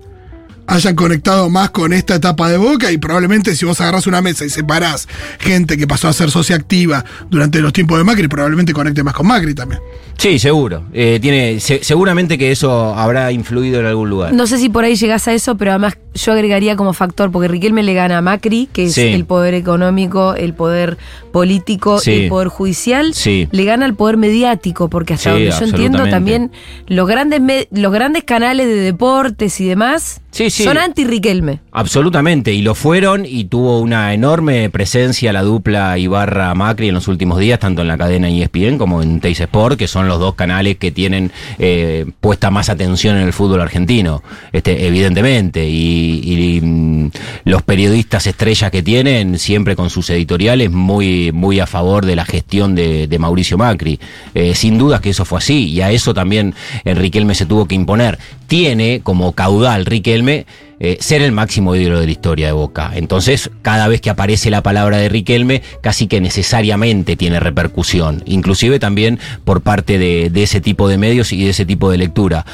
hayan 0.68 0.96
conectado 0.96 1.50
más 1.50 1.70
con 1.72 1.94
esta 1.94 2.16
etapa 2.16 2.50
de 2.50 2.58
Boca 2.58 2.92
y 2.92 2.98
probablemente 2.98 3.56
si 3.56 3.66
vos 3.66 3.80
agarrás 3.82 4.06
una 4.08 4.22
mesa 4.22 4.46
y 4.46 4.50
separás 4.50 5.08
gente 5.40 5.78
que 5.78 5.88
pasó 5.88 6.08
a 6.10 6.14
ser 6.14 6.30
socia 6.30 6.56
activa 6.56 7.04
durante 7.30 7.60
los 7.62 7.74
tiempos 7.74 7.98
de 7.98 8.04
Macri, 8.04 8.28
probablemente 8.28 8.74
conecte 8.74 9.02
más 9.04 9.14
con 9.14 9.28
Macri 9.28 9.54
también. 9.56 9.82
Sí, 10.18 10.40
seguro. 10.40 10.84
Eh, 10.94 11.20
tiene, 11.22 11.60
se- 11.60 11.84
seguramente 11.84 12.38
que 12.40 12.52
eso 12.52 12.94
habrá 12.96 13.32
influido 13.32 13.80
en 13.80 13.86
algún 13.86 14.10
lugar. 14.10 14.34
No 14.34 14.48
sé 14.48 14.58
si 14.58 14.68
por 14.68 14.84
ahí 14.84 14.96
llegás 14.96 15.28
a 15.28 15.34
eso, 15.34 15.56
pero 15.58 15.72
además 15.72 15.96
yo 16.16 16.32
agregaría 16.32 16.76
como 16.76 16.94
factor, 16.94 17.32
porque 17.32 17.48
Riquelme 17.48 17.84
le 17.84 17.94
gana 17.94 18.18
a 18.18 18.22
Macri, 18.22 18.68
que 18.74 18.86
es 18.86 18.96
Sí. 18.96 19.02
el 19.04 19.26
poder 19.26 19.54
económico, 19.54 20.34
el 20.34 20.56
poder 20.56 20.98
político 21.32 22.00
Sí. 22.00 22.12
y 22.12 22.24
el 22.24 22.30
poder 22.30 22.48
judicial, 22.48 23.14
Sí. 23.14 23.48
le 23.52 23.64
gana 23.64 23.86
al 23.86 23.94
poder 23.94 24.18
mediático, 24.18 24.90
porque 24.90 25.14
hasta 25.14 25.36
Sí, 25.36 25.44
donde 25.46 25.52
yo 25.60 25.66
entiendo 25.66 26.10
también 26.10 26.52
los 26.88 27.08
grandes, 27.08 27.40
me- 27.40 27.68
los 27.72 27.94
grandes 27.94 28.24
canales 28.24 28.66
de 28.68 28.76
deportes 28.76 29.60
y 29.62 29.66
demás 29.68 30.22
Sí, 30.32 30.50
sí. 30.58 30.64
son 30.64 30.78
anti-Riquelme. 30.78 31.60
Absolutamente, 31.72 32.54
y 32.54 32.62
lo 32.62 32.76
fueron 32.76 33.26
y 33.26 33.46
tuvo 33.46 33.80
una 33.80 34.14
enorme 34.14 34.70
presencia 34.70 35.34
la 35.34 35.44
dupla 35.44 35.98
Ibarra 35.98 36.54
Macri 36.56 36.90
en 36.90 36.96
los 36.96 37.08
últimos 37.08 37.40
días, 37.40 37.60
tanto 37.60 37.82
en 37.82 37.88
la 37.88 37.98
cadena 37.98 38.30
ESPN 38.30 38.78
como 38.78 39.02
en 39.02 39.20
Teis 39.20 39.40
Sport, 39.40 39.78
que 39.78 39.88
son 39.88 40.08
los 40.08 40.20
dos 40.20 40.36
canales 40.36 40.78
que 40.78 40.92
tienen 40.92 41.32
eh, 41.60 42.06
puesta 42.20 42.52
más 42.52 42.70
atención 42.70 43.18
en 43.18 43.24
el 43.24 43.34
fútbol 43.34 43.62
argentino, 43.62 44.24
este, 44.52 44.88
evidentemente, 44.88 45.68
y, 45.68 46.22
y, 46.24 46.62
mm, 46.62 47.12
los 47.46 47.62
periodistas 47.64 48.28
estrellas 48.28 48.72
que 48.72 48.84
tienen, 48.84 49.40
siempre 49.40 49.76
con 49.76 49.90
sus 49.90 50.10
editoriales, 50.10 50.72
muy, 50.72 51.32
muy 51.32 51.60
a 51.60 51.68
favor 51.68 52.06
de 52.06 52.16
la 52.16 52.26
gestión 52.26 52.76
de, 52.76 53.08
de 53.08 53.20
Mauricio 53.20 53.58
Macri. 53.58 54.00
Eh, 54.34 54.56
sin 54.56 54.78
dudas 54.78 55.02
que 55.02 55.12
eso 55.12 55.26
fue 55.26 55.40
así, 55.40 55.70
y 55.70 55.82
a 55.82 55.92
eso 55.92 56.14
también 56.14 56.56
Riquelme 56.86 57.36
se 57.36 57.46
tuvo 57.46 57.68
que 57.68 57.76
imponer. 57.76 58.18
Tiene 58.48 59.02
como 59.04 59.34
caudal 59.34 59.86
Riquelme 59.86 60.46
eh, 60.80 60.98
ser 61.00 61.22
el 61.22 61.32
máximo 61.32 61.76
ídolo 61.76 62.00
de 62.00 62.06
la 62.06 62.12
historia 62.12 62.48
de 62.48 62.54
Boca. 62.54 62.92
Entonces, 62.94 63.50
cada 63.62 63.88
vez 63.88 64.00
que 64.00 64.10
aparece 64.10 64.50
la 64.50 64.62
palabra 64.62 64.98
de 64.98 65.10
Riquelme, 65.10 65.64
casi 65.82 66.08
que 66.08 66.22
necesariamente 66.22 67.16
tiene 67.16 67.40
repercusión, 67.40 68.24
inclusive 68.26 68.80
también 68.80 69.20
por 69.44 69.62
parte 69.62 69.98
de, 69.98 70.30
de 70.30 70.44
ese 70.44 70.62
tipo 70.62 70.88
de 70.88 70.98
medios 70.98 71.34
y 71.34 71.44
de 71.44 71.50
ese 71.50 71.66
tipo 71.66 71.90
de 71.90 71.98
lectura. 71.98 72.46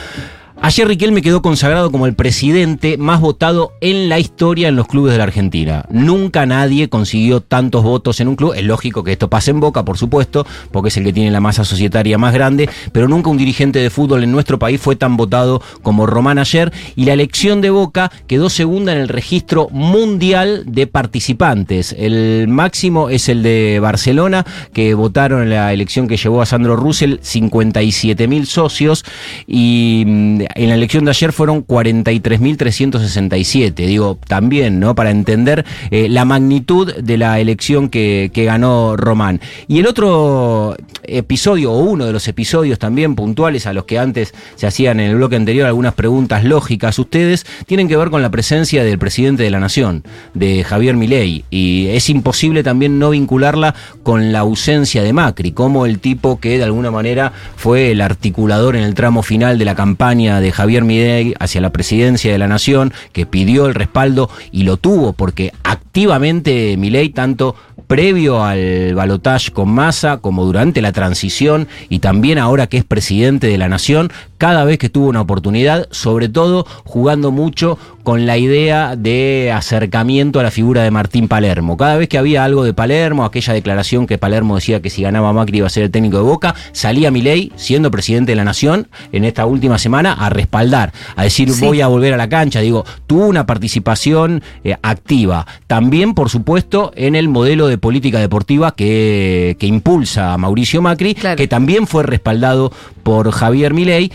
Ayer 0.65 0.87
Riquelme 0.87 1.21
quedó 1.21 1.41
consagrado 1.41 1.91
como 1.91 2.07
el 2.07 2.15
presidente 2.15 2.97
más 2.97 3.19
votado 3.19 3.73
en 3.81 4.07
la 4.07 4.17
historia 4.17 4.69
en 4.69 4.77
los 4.77 4.87
clubes 4.87 5.11
de 5.11 5.17
la 5.17 5.25
Argentina. 5.25 5.83
Nunca 5.89 6.45
nadie 6.45 6.87
consiguió 6.87 7.41
tantos 7.41 7.83
votos 7.83 8.21
en 8.21 8.29
un 8.29 8.37
club. 8.37 8.53
Es 8.55 8.63
lógico 8.63 9.03
que 9.03 9.11
esto 9.11 9.29
pase 9.29 9.51
en 9.51 9.59
Boca, 9.59 9.83
por 9.83 9.97
supuesto, 9.97 10.47
porque 10.71 10.87
es 10.87 10.95
el 10.95 11.03
que 11.03 11.11
tiene 11.11 11.31
la 11.31 11.41
masa 11.41 11.65
societaria 11.65 12.17
más 12.17 12.33
grande, 12.33 12.69
pero 12.93 13.09
nunca 13.09 13.29
un 13.29 13.35
dirigente 13.35 13.79
de 13.79 13.89
fútbol 13.89 14.23
en 14.23 14.31
nuestro 14.31 14.57
país 14.57 14.79
fue 14.79 14.95
tan 14.95 15.17
votado 15.17 15.61
como 15.81 16.05
Román 16.05 16.39
ayer. 16.39 16.71
Y 16.95 17.03
la 17.03 17.11
elección 17.11 17.59
de 17.59 17.69
Boca 17.69 18.09
quedó 18.25 18.49
segunda 18.49 18.93
en 18.93 18.99
el 18.99 19.09
registro 19.09 19.67
mundial 19.69 20.63
de 20.65 20.87
participantes. 20.87 21.93
El 21.99 22.47
máximo 22.47 23.09
es 23.09 23.27
el 23.27 23.43
de 23.43 23.79
Barcelona, 23.81 24.45
que 24.71 24.93
votaron 24.93 25.43
en 25.43 25.49
la 25.49 25.73
elección 25.73 26.07
que 26.07 26.15
llevó 26.15 26.41
a 26.41 26.45
Sandro 26.45 26.77
Russell 26.77 27.17
57 27.19 28.29
mil 28.29 28.47
socios. 28.47 29.03
Y 29.45 30.05
mm, 30.07 30.52
en 30.55 30.69
la 30.69 30.75
elección 30.75 31.05
de 31.05 31.11
ayer 31.11 31.31
fueron 31.31 31.65
43.367. 31.65 33.73
Digo, 33.73 34.19
también, 34.27 34.79
¿no? 34.79 34.95
Para 34.95 35.11
entender 35.11 35.65
eh, 35.91 36.09
la 36.09 36.25
magnitud 36.25 36.95
de 36.95 37.17
la 37.17 37.39
elección 37.39 37.89
que, 37.89 38.31
que 38.33 38.45
ganó 38.45 38.97
Román. 38.97 39.39
Y 39.67 39.77
el 39.79 39.87
otro 39.87 40.75
episodio, 41.03 41.71
o 41.71 41.79
uno 41.79 42.05
de 42.05 42.13
los 42.13 42.27
episodios 42.27 42.79
también 42.79 43.15
puntuales 43.15 43.67
a 43.67 43.73
los 43.73 43.85
que 43.85 43.99
antes 43.99 44.33
se 44.55 44.67
hacían 44.67 44.99
en 44.99 45.11
el 45.11 45.15
bloque 45.17 45.35
anterior 45.35 45.67
algunas 45.67 45.93
preguntas 45.93 46.43
lógicas 46.43 46.97
ustedes, 46.99 47.45
tienen 47.65 47.87
que 47.87 47.97
ver 47.97 48.09
con 48.09 48.21
la 48.21 48.31
presencia 48.31 48.83
del 48.83 48.99
presidente 48.99 49.43
de 49.43 49.49
la 49.49 49.59
Nación, 49.59 50.03
de 50.33 50.63
Javier 50.63 50.95
Milei. 50.95 51.45
Y 51.49 51.87
es 51.89 52.09
imposible 52.09 52.63
también 52.63 52.99
no 52.99 53.09
vincularla 53.09 53.75
con 54.03 54.31
la 54.31 54.39
ausencia 54.39 55.03
de 55.03 55.13
Macri, 55.13 55.51
como 55.51 55.85
el 55.85 55.99
tipo 55.99 56.39
que 56.39 56.57
de 56.57 56.63
alguna 56.63 56.91
manera 56.91 57.33
fue 57.55 57.91
el 57.91 58.01
articulador 58.01 58.75
en 58.75 58.83
el 58.83 58.93
tramo 58.93 59.23
final 59.23 59.57
de 59.57 59.65
la 59.65 59.75
campaña 59.75 60.39
Javier 60.51 60.83
Milei 60.83 61.33
hacia 61.39 61.61
la 61.61 61.71
presidencia 61.71 62.31
de 62.31 62.37
la 62.37 62.47
Nación, 62.47 62.93
que 63.11 63.25
pidió 63.25 63.65
el 63.65 63.75
respaldo 63.75 64.29
y 64.51 64.63
lo 64.63 64.77
tuvo, 64.77 65.13
porque 65.13 65.53
activamente 65.63 66.75
Milei, 66.77 67.09
tanto 67.09 67.55
previo 67.93 68.43
al 68.43 68.95
balotaje 68.95 69.51
con 69.51 69.69
Massa, 69.69 70.17
como 70.17 70.45
durante 70.45 70.81
la 70.81 70.91
transición 70.91 71.67
y 71.89 71.99
también 71.99 72.39
ahora 72.39 72.65
que 72.65 72.77
es 72.77 72.83
presidente 72.83 73.45
de 73.45 73.59
la 73.59 73.69
Nación, 73.69 74.11
cada 74.39 74.65
vez 74.65 74.79
que 74.79 74.89
tuvo 74.89 75.09
una 75.09 75.21
oportunidad, 75.21 75.87
sobre 75.91 76.27
todo 76.27 76.65
jugando 76.85 77.29
mucho 77.29 77.77
con 78.01 78.25
la 78.25 78.37
idea 78.37 78.97
de 78.97 79.53
acercamiento 79.55 80.39
a 80.39 80.43
la 80.43 80.51
figura 80.51 80.83
de 80.83 80.91
Martín 80.91 81.29
Palermo. 81.29 81.77
Cada 81.77 81.95
vez 81.95 82.09
que 82.09 82.17
había 82.17 82.43
algo 82.43 82.65
de 82.65 82.73
Palermo, 82.73 83.23
aquella 83.23 83.53
declaración 83.53 84.05
que 84.05 84.17
Palermo 84.17 84.55
decía 84.55 84.81
que 84.81 84.89
si 84.89 85.03
ganaba 85.03 85.31
Macri 85.31 85.59
iba 85.59 85.67
a 85.67 85.69
ser 85.69 85.83
el 85.83 85.91
técnico 85.91 86.17
de 86.17 86.23
Boca, 86.23 86.55
salía 86.73 87.11
Milei, 87.11 87.53
siendo 87.55 87.91
presidente 87.91 88.33
de 88.33 88.35
la 88.35 88.43
Nación, 88.43 88.89
en 89.13 89.23
esta 89.23 89.45
última 89.45 89.77
semana 89.77 90.11
a 90.11 90.29
respaldar, 90.29 90.91
a 91.15 91.23
decir 91.23 91.49
Sí. 91.53 91.63
voy 91.63 91.79
a 91.79 91.87
volver 91.87 92.13
a 92.13 92.17
la 92.17 92.27
cancha. 92.27 92.59
Digo, 92.59 92.83
tuvo 93.07 93.27
una 93.27 93.45
participación 93.45 94.43
eh, 94.65 94.75
activa. 94.81 95.47
También, 95.67 96.13
por 96.15 96.29
supuesto, 96.29 96.91
en 96.95 97.15
el 97.15 97.29
modelo 97.29 97.67
de 97.67 97.77
política 97.83 98.19
deportiva 98.19 98.73
que, 98.73 99.57
que 99.59 99.67
impulsa 99.67 100.31
a 100.33 100.37
Mauricio 100.37 100.81
Macri, 100.81 101.15
Claro. 101.15 101.35
que 101.35 101.49
también 101.49 101.85
fue 101.85 102.03
respaldado 102.03 102.71
por 103.03 103.29
Javier 103.31 103.73
Milei. 103.73 104.09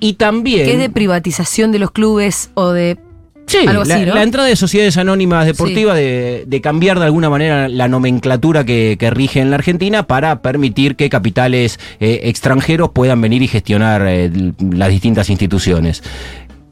Y 0.00 0.14
también... 0.14 0.64
Que 0.64 0.72
es 0.72 0.78
de 0.78 0.88
privatización 0.88 1.70
de 1.70 1.78
los 1.80 1.90
clubes 1.90 2.50
o 2.54 2.70
de. 2.72 2.96
Sí, 3.46 3.58
Algo 3.66 3.82
así, 3.82 3.90
la, 3.90 4.06
¿no? 4.06 4.14
la 4.14 4.22
entrada 4.22 4.48
de 4.48 4.56
sociedades 4.56 4.96
anónimas 4.96 5.44
deportivas, 5.46 5.96
de, 5.96 6.44
de 6.46 6.60
cambiar 6.60 6.98
de 6.98 7.04
alguna 7.06 7.28
manera 7.30 7.68
la 7.68 7.88
nomenclatura 7.88 8.64
que, 8.64 8.96
que 8.98 9.10
rige 9.10 9.40
en 9.40 9.50
la 9.50 9.56
Argentina 9.56 10.02
para 10.06 10.40
permitir 10.40 10.96
que 10.96 11.08
capitales 11.10 11.78
eh, 12.00 12.20
extranjeros 12.24 12.90
puedan 12.90 13.20
venir 13.20 13.42
y 13.42 13.48
gestionar 13.48 14.04
eh, 14.06 14.30
las 14.70 14.88
distintas 14.90 15.28
instituciones. 15.30 16.02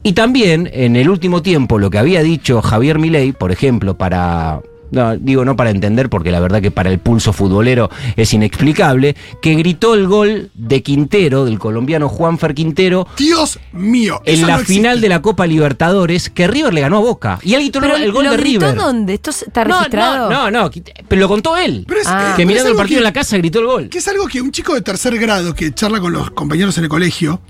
Y 0.03 0.13
también, 0.13 0.69
en 0.71 0.95
el 0.95 1.09
último 1.09 1.41
tiempo, 1.41 1.79
lo 1.79 1.89
que 1.89 1.97
había 1.97 2.21
dicho 2.23 2.61
Javier 2.61 2.97
Milei, 2.97 3.33
por 3.33 3.51
ejemplo, 3.51 3.97
para... 3.97 4.61
No, 4.91 5.17
digo 5.17 5.43
no 5.43 5.55
para 5.55 5.69
entender, 5.69 6.09
porque 6.09 6.31
la 6.31 6.39
verdad 6.39 6.61
que 6.61 6.71
para 6.71 6.89
el 6.89 6.99
pulso 6.99 7.33
futbolero 7.33 7.89
es 8.15 8.33
inexplicable, 8.33 9.15
que 9.41 9.55
gritó 9.55 9.93
el 9.95 10.07
gol 10.07 10.49
de 10.53 10.81
Quintero, 10.81 11.45
del 11.45 11.59
colombiano 11.59 12.07
Juanfer 12.07 12.53
Quintero, 12.53 13.07
Dios 13.17 13.59
mío. 13.73 14.21
en 14.25 14.47
la 14.47 14.57
no 14.59 14.63
final 14.63 15.01
de 15.01 15.09
la 15.09 15.21
Copa 15.21 15.45
Libertadores 15.45 16.29
que 16.29 16.47
River 16.47 16.73
le 16.73 16.81
ganó 16.81 16.97
a 16.97 17.01
Boca. 17.01 17.39
Y 17.43 17.53
él 17.53 17.61
gritó 17.63 17.81
Pero 17.81 17.97
el 17.97 18.11
gol 18.11 18.25
¿lo 18.25 18.31
de 18.31 18.37
gritó 18.37 18.59
River. 18.67 18.75
dónde? 18.75 19.13
¿Esto 19.15 19.31
está 19.31 19.65
No, 19.65 19.75
registrado? 19.77 20.29
no, 20.29 20.49
no, 20.51 20.63
no, 20.63 20.71
pero 21.07 21.19
lo 21.21 21.27
contó 21.27 21.57
él. 21.57 21.83
Pero 21.87 22.01
es, 22.01 22.07
Ah. 22.07 22.29
eh, 22.31 22.33
que 22.37 22.45
mirando 22.45 22.69
el 22.71 22.75
partido 22.77 22.97
que- 22.97 22.99
en 22.99 23.03
la 23.03 23.13
casa 23.13 23.37
gritó 23.37 23.59
el 23.59 23.65
gol. 23.65 23.89
Que 23.89 23.97
es 23.97 24.07
algo 24.07 24.27
que 24.27 24.41
un 24.41 24.51
chico 24.51 24.73
de 24.73 24.81
tercer 24.81 25.17
grado 25.19 25.53
que 25.53 25.73
charla 25.73 25.99
con 25.99 26.13
los 26.13 26.31
compañeros 26.31 26.77
en 26.77 26.83
el 26.85 26.89
colegio 26.89 27.41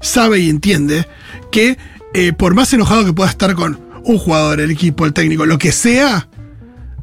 sabe 0.00 0.38
y 0.40 0.48
entiende 0.48 1.06
que 1.50 1.76
eh, 2.16 2.32
por 2.32 2.54
más 2.54 2.72
enojado 2.72 3.04
que 3.04 3.12
pueda 3.12 3.28
estar 3.30 3.54
con 3.56 3.80
un 4.04 4.18
jugador, 4.18 4.60
el 4.60 4.70
equipo, 4.70 5.04
el 5.06 5.12
técnico, 5.12 5.46
lo 5.46 5.58
que 5.58 5.72
sea, 5.72 6.28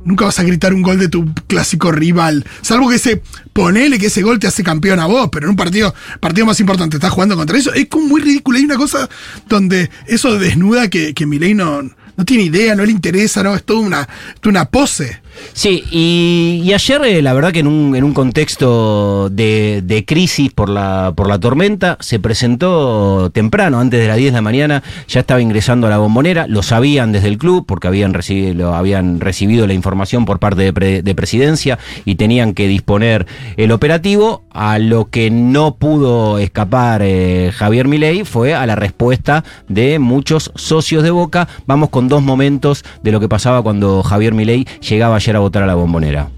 nunca 0.06 0.26
vas 0.26 0.40
a 0.40 0.44
gritar 0.44 0.74
un 0.74 0.82
gol 0.82 1.00
de 1.00 1.10
tu 1.10 1.34
clásico 1.48 1.92
rival. 1.92 2.46
Salvo 2.62 2.90
que 2.90 2.96
ese, 2.96 3.22
ponele 3.54 4.00
que 4.00 4.08
ese 4.08 4.22
gol 4.22 4.40
te 4.40 4.48
hace 4.48 4.64
campeón 4.64 5.00
a 5.00 5.06
vos, 5.06 5.30
pero 5.32 5.46
en 5.46 5.52
un 5.52 5.56
partido, 5.56 5.94
partido 6.20 6.46
más 6.46 6.60
importante, 6.60 6.98
estás 6.98 7.12
jugando 7.12 7.36
contra 7.36 7.58
eso. 7.58 7.74
Es 7.74 7.88
como 7.88 8.08
muy 8.08 8.22
ridículo. 8.22 8.58
Hay 8.58 8.66
una 8.66 8.78
cosa 8.78 9.10
donde 9.48 9.90
eso 10.08 10.38
desnuda 10.38 10.90
que, 10.90 11.14
que 11.14 11.26
Milei 11.26 11.54
no, 11.54 11.82
no 11.82 12.26
tiene 12.26 12.44
idea, 12.44 12.76
no 12.76 12.86
le 12.86 12.92
interesa, 12.92 13.44
no, 13.44 13.56
es 13.56 13.64
toda 13.64 13.80
una, 13.80 14.08
toda 14.40 14.52
una 14.52 14.66
pose. 14.66 15.22
Sí, 15.54 15.84
y, 15.92 16.72
ayer 16.74 17.02
eh, 17.06 17.22
la 17.22 17.34
verdad 17.34 17.52
que 17.52 17.60
en 17.60 17.68
un, 17.68 17.96
en 17.96 18.04
un 18.04 18.14
contexto 18.14 19.30
de, 19.30 19.82
de 19.84 20.06
crisis 20.06 20.52
por 20.52 20.70
la, 20.70 21.14
por 21.16 21.28
la 21.28 21.40
tormenta, 21.40 21.98
se 22.00 22.20
presentó 22.20 23.30
temprano, 23.32 23.80
antes 23.80 24.00
de 24.00 24.08
las 24.08 24.18
10 24.18 24.32
de 24.32 24.38
la 24.38 24.42
mañana, 24.42 24.84
ya 25.08 25.20
estaba 25.20 25.42
ingresando 25.42 25.88
a 25.88 25.90
la 25.90 25.98
bombonera, 25.98 26.48
lo 26.48 26.64
sabían 26.64 27.12
desde 27.12 27.28
el 27.28 27.38
club 27.38 27.66
porque 27.68 27.88
habían 27.88 28.14
recibido, 28.14 28.54
lo 28.54 28.76
habían 28.76 29.20
recibido 29.20 29.68
la 29.68 29.74
información 29.74 30.26
por 30.26 30.40
parte 30.40 30.72
de, 30.72 31.02
de 31.02 31.16
presidencia 31.16 31.78
y 32.06 32.16
tenían 32.16 32.54
que 32.54 32.68
disponer 32.68 33.28
el 33.58 33.72
operativo, 33.72 34.44
a 34.54 34.80
lo 34.80 35.10
que 35.10 35.32
no 35.32 35.76
pudo 35.76 36.38
escapar 36.38 37.02
eh, 37.02 37.52
Javier 37.54 37.88
Milei 37.88 38.24
fue 38.26 38.54
a 38.54 38.66
la 38.66 38.76
respuesta 38.76 39.44
de 39.68 40.00
muchos 40.00 40.52
socios 40.56 41.04
de 41.04 41.12
Boca. 41.12 41.48
Vamos 41.66 41.90
con 41.90 42.08
dos 42.08 42.22
momentos 42.22 42.84
de 43.04 43.12
lo 43.12 43.20
que 43.20 43.30
pasaba 43.30 43.62
cuando 43.62 44.04
Javier 44.04 44.34
Milei 44.34 44.68
llegaba 44.88 45.16
ayer 45.16 45.31
a 45.36 45.40
votar 45.40 45.64
a 45.64 45.66
la 45.68 45.76
bombonera. 45.76 46.30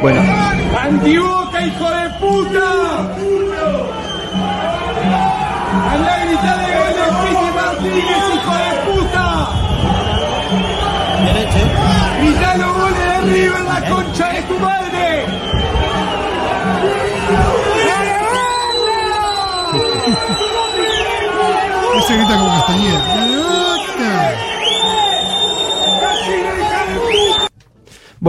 Bueno, 0.00 0.20
¡Antiboca, 0.80 1.60
hijo 1.60 1.90
de 1.90 2.08
puta! 2.20 2.66
¡Andá 5.92 6.14
a 6.14 6.24
gritarle 6.24 6.68
gol 6.78 6.94
de 6.96 7.06
Piti 7.20 7.48
Martínez, 7.54 8.22
hijo 8.34 8.54
de 8.54 8.72
puta! 8.86 9.26
¡Gritá 12.20 12.56
los 12.56 12.72
goles 12.72 12.98
de 12.98 13.20
River, 13.32 13.60
la 13.60 13.80
concha 13.90 14.29
Ese 22.10 22.18
grita 22.18 22.36
como 22.38 22.50
Castañeda. 22.50 23.29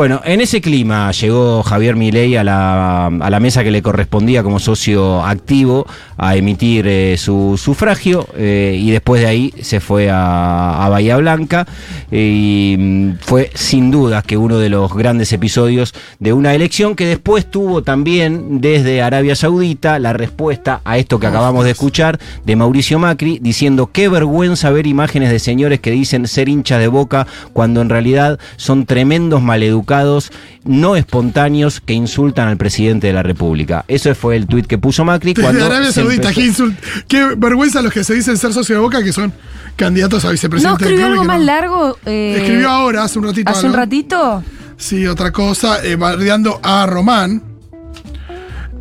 Bueno, 0.02 0.20
en 0.26 0.42
ese 0.42 0.62
clima 0.62 1.12
llegó 1.12 1.62
Javier 1.62 1.96
Milei 1.96 2.36
a 2.36 2.44
la, 2.44 3.06
a 3.06 3.30
la 3.30 3.40
mesa 3.40 3.64
que 3.64 3.70
le 3.70 3.84
correspondía 3.84 4.42
como 4.42 4.58
socio 4.58 5.24
activo 5.24 5.86
a 6.18 6.36
emitir 6.36 6.88
eh, 6.88 7.18
su 7.20 7.56
sufragio 7.56 8.28
eh, 8.36 8.76
y 8.80 8.90
después 8.90 9.22
de 9.22 9.28
ahí 9.28 9.54
se 9.62 9.80
fue 9.80 10.10
a, 10.10 10.84
a 10.84 10.90
Bahía 10.90 11.18
Blanca 11.18 11.68
eh, 12.12 12.18
y 12.18 12.76
mm, 12.80 13.12
fue 13.22 13.52
sin 13.54 13.92
dudas 13.92 14.24
que 14.24 14.38
uno 14.38 14.58
de 14.58 14.70
los 14.70 14.92
grandes 14.92 15.34
episodios 15.34 15.94
de 16.18 16.34
una 16.34 16.56
elección 16.56 16.96
que 16.96 17.06
después 17.06 17.52
tuvo 17.52 17.84
también 17.84 18.60
desde 18.60 19.04
Arabia 19.04 19.36
Saudita 19.36 20.00
la 20.00 20.14
respuesta 20.14 20.82
a 20.84 20.98
esto 20.98 21.20
que 21.20 21.28
acabamos 21.28 21.64
de 21.64 21.72
escuchar 21.72 22.20
de 22.44 22.56
Mauricio 22.56 22.98
Macri 22.98 23.38
diciendo 23.40 23.92
qué 23.94 24.10
vergüenza 24.10 24.72
ver 24.72 24.88
imágenes 24.88 25.30
de 25.30 25.38
señores 25.38 25.80
que 25.80 25.92
dicen 25.92 26.28
ser 26.28 26.50
hinchas 26.50 26.80
de 26.80 26.88
boca 26.88 27.28
cuando 27.54 27.82
en 27.82 27.90
realidad 27.90 28.40
son 28.58 28.88
tremendos 28.88 29.44
maleducados, 29.44 29.91
no 30.64 30.96
espontáneos 30.96 31.82
que 31.82 31.94
insultan 31.94 32.48
al 32.48 32.58
presidente 32.58 33.08
de 33.08 33.14
la 33.14 33.24
República. 33.24 33.84
Eso 33.88 34.14
fue 34.16 34.36
el 34.36 34.48
tuit 34.48 34.66
que 34.68 34.78
puso 34.78 35.04
Macri 35.06 35.34
Desde 35.34 35.44
cuando 35.44 35.66
Arabia 35.66 35.92
Saudita, 35.92 36.32
qué, 36.34 36.48
insult- 36.48 36.76
qué 37.08 37.34
vergüenza 37.38 37.82
los 37.82 37.92
que 37.94 38.04
se 38.04 38.14
dicen 38.14 38.38
ser 38.38 38.54
socio 38.54 38.76
de 38.76 38.82
Boca, 38.82 39.04
que 39.04 39.12
son 39.14 39.34
candidatos 39.76 40.24
a 40.24 40.28
¿No 40.28 40.32
vicepresidente 40.34 40.84
del 40.86 40.94
escribió 40.94 41.12
algo 41.14 41.24
más 41.26 41.40
no. 41.40 41.46
largo? 41.46 41.98
eh, 42.06 42.36
Escribió 42.38 42.70
ahora, 42.70 43.04
hace 43.04 43.20
un 43.20 43.26
ratito. 43.26 43.52
¿Hace 43.52 43.68
un 43.68 43.74
ratito? 43.74 44.44
Sí, 44.78 45.06
otra 45.08 45.32
cosa, 45.32 45.84
eh, 45.86 45.96
bardeando 45.96 46.60
a 46.64 46.86
Román. 46.88 47.44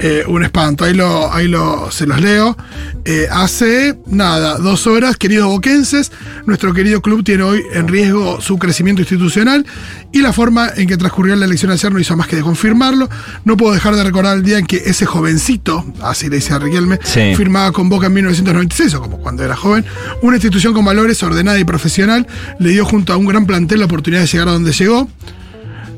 Eh, 0.02 0.24
un 0.26 0.42
espanto, 0.42 0.84
ahí 0.84 0.94
lo, 0.94 1.30
ahí 1.30 1.46
lo, 1.46 1.90
se 1.90 2.06
los 2.06 2.20
leo. 2.22 2.56
Eh, 3.04 3.26
hace 3.30 3.98
nada, 4.06 4.56
dos 4.56 4.86
horas, 4.86 5.16
queridos 5.18 5.46
boquenses, 5.48 6.10
nuestro 6.46 6.72
querido 6.72 7.02
club 7.02 7.22
tiene 7.22 7.42
hoy 7.42 7.62
en 7.74 7.86
riesgo 7.86 8.40
su 8.40 8.58
crecimiento 8.58 9.02
institucional 9.02 9.66
y 10.10 10.22
la 10.22 10.32
forma 10.32 10.70
en 10.74 10.86
que 10.88 10.96
transcurrió 10.96 11.36
la 11.36 11.44
elección 11.44 11.70
ayer 11.70 11.92
no 11.92 11.98
hizo 11.98 12.16
más 12.16 12.28
que 12.28 12.36
de 12.36 12.42
confirmarlo. 12.42 13.10
No 13.44 13.58
puedo 13.58 13.74
dejar 13.74 13.94
de 13.94 14.02
recordar 14.02 14.38
el 14.38 14.42
día 14.42 14.56
en 14.58 14.66
que 14.66 14.78
ese 14.86 15.04
jovencito, 15.04 15.84
así 16.02 16.30
le 16.30 16.36
decía 16.36 16.58
Riquelme, 16.58 16.98
Sí. 17.04 17.34
firmaba 17.36 17.70
con 17.72 17.90
Boca 17.90 18.06
en 18.06 18.14
1996, 18.14 18.94
o 18.94 19.02
como 19.02 19.18
cuando 19.18 19.44
era 19.44 19.54
joven, 19.54 19.84
una 20.22 20.36
institución 20.36 20.72
con 20.72 20.84
valores 20.84 21.22
ordenada 21.22 21.58
y 21.58 21.64
profesional, 21.64 22.26
le 22.58 22.70
dio 22.70 22.86
junto 22.86 23.12
a 23.12 23.18
un 23.18 23.26
gran 23.26 23.44
plantel 23.44 23.80
la 23.80 23.84
oportunidad 23.84 24.22
de 24.22 24.28
llegar 24.28 24.48
a 24.48 24.52
donde 24.52 24.72
llegó. 24.72 25.08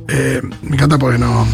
Eh, 0.08 0.42
me 0.62 0.74
encanta 0.76 0.98
porque 0.98 1.18
no. 1.18 1.46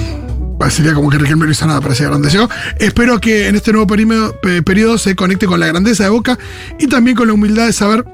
Parecería 0.59 0.95
como 0.95 1.09
que 1.11 1.19
Riquelme 1.19 1.47
no 1.47 1.53
hizo 1.53 1.67
nada 1.67 1.81
para 1.81 1.95
llegar 1.95 2.13
a 2.13 2.15
donde 2.15 2.31
llegó. 2.31 2.49
Espero 2.79 3.21
que 3.21 3.49
en 3.49 3.57
este 3.57 3.73
nuevo 3.73 3.87
periodo 3.87 4.99
se 4.99 5.15
conecte 5.15 5.47
con 5.47 5.61
la 5.61 5.67
grandeza 5.67 6.05
de 6.05 6.11
Boca 6.11 6.39
y 6.79 6.89
también 6.89 7.17
con 7.17 7.29
la 7.29 7.35
humildad 7.35 7.67
de 7.67 7.73
saber 7.73 8.05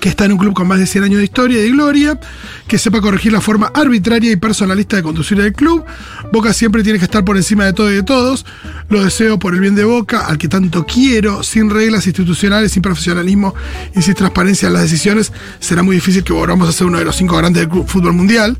que 0.00 0.08
está 0.08 0.24
en 0.24 0.32
un 0.32 0.38
club 0.38 0.54
con 0.54 0.66
más 0.68 0.78
de 0.78 0.86
100 0.86 1.04
años 1.04 1.18
de 1.18 1.24
historia 1.24 1.58
y 1.58 1.62
de 1.62 1.70
gloria, 1.70 2.18
que 2.66 2.78
sepa 2.78 3.00
corregir 3.00 3.32
la 3.32 3.40
forma 3.40 3.70
arbitraria 3.74 4.30
y 4.30 4.36
personalista 4.36 4.96
de 4.96 5.02
conducir 5.02 5.40
el 5.40 5.52
club. 5.52 5.84
Boca 6.32 6.52
siempre 6.52 6.82
tiene 6.82 6.98
que 6.98 7.04
estar 7.04 7.24
por 7.24 7.36
encima 7.36 7.64
de 7.64 7.72
todo 7.72 7.90
y 7.90 7.96
de 7.96 8.02
todos. 8.02 8.46
Lo 8.88 9.04
deseo 9.04 9.38
por 9.38 9.54
el 9.54 9.60
bien 9.60 9.74
de 9.74 9.84
Boca, 9.84 10.26
al 10.26 10.38
que 10.38 10.48
tanto 10.48 10.86
quiero, 10.86 11.42
sin 11.42 11.70
reglas 11.70 12.06
institucionales, 12.06 12.72
sin 12.72 12.82
profesionalismo 12.82 13.54
y 13.94 14.02
sin 14.02 14.14
transparencia 14.14 14.68
en 14.68 14.74
las 14.74 14.82
decisiones. 14.82 15.32
Será 15.60 15.82
muy 15.82 15.96
difícil 15.96 16.24
que 16.24 16.32
volvamos 16.32 16.68
a 16.68 16.72
ser 16.72 16.86
uno 16.86 16.98
de 16.98 17.04
los 17.04 17.16
cinco 17.16 17.36
grandes 17.36 17.62
del 17.62 17.68
club- 17.70 17.86
fútbol 17.86 18.12
mundial. 18.12 18.58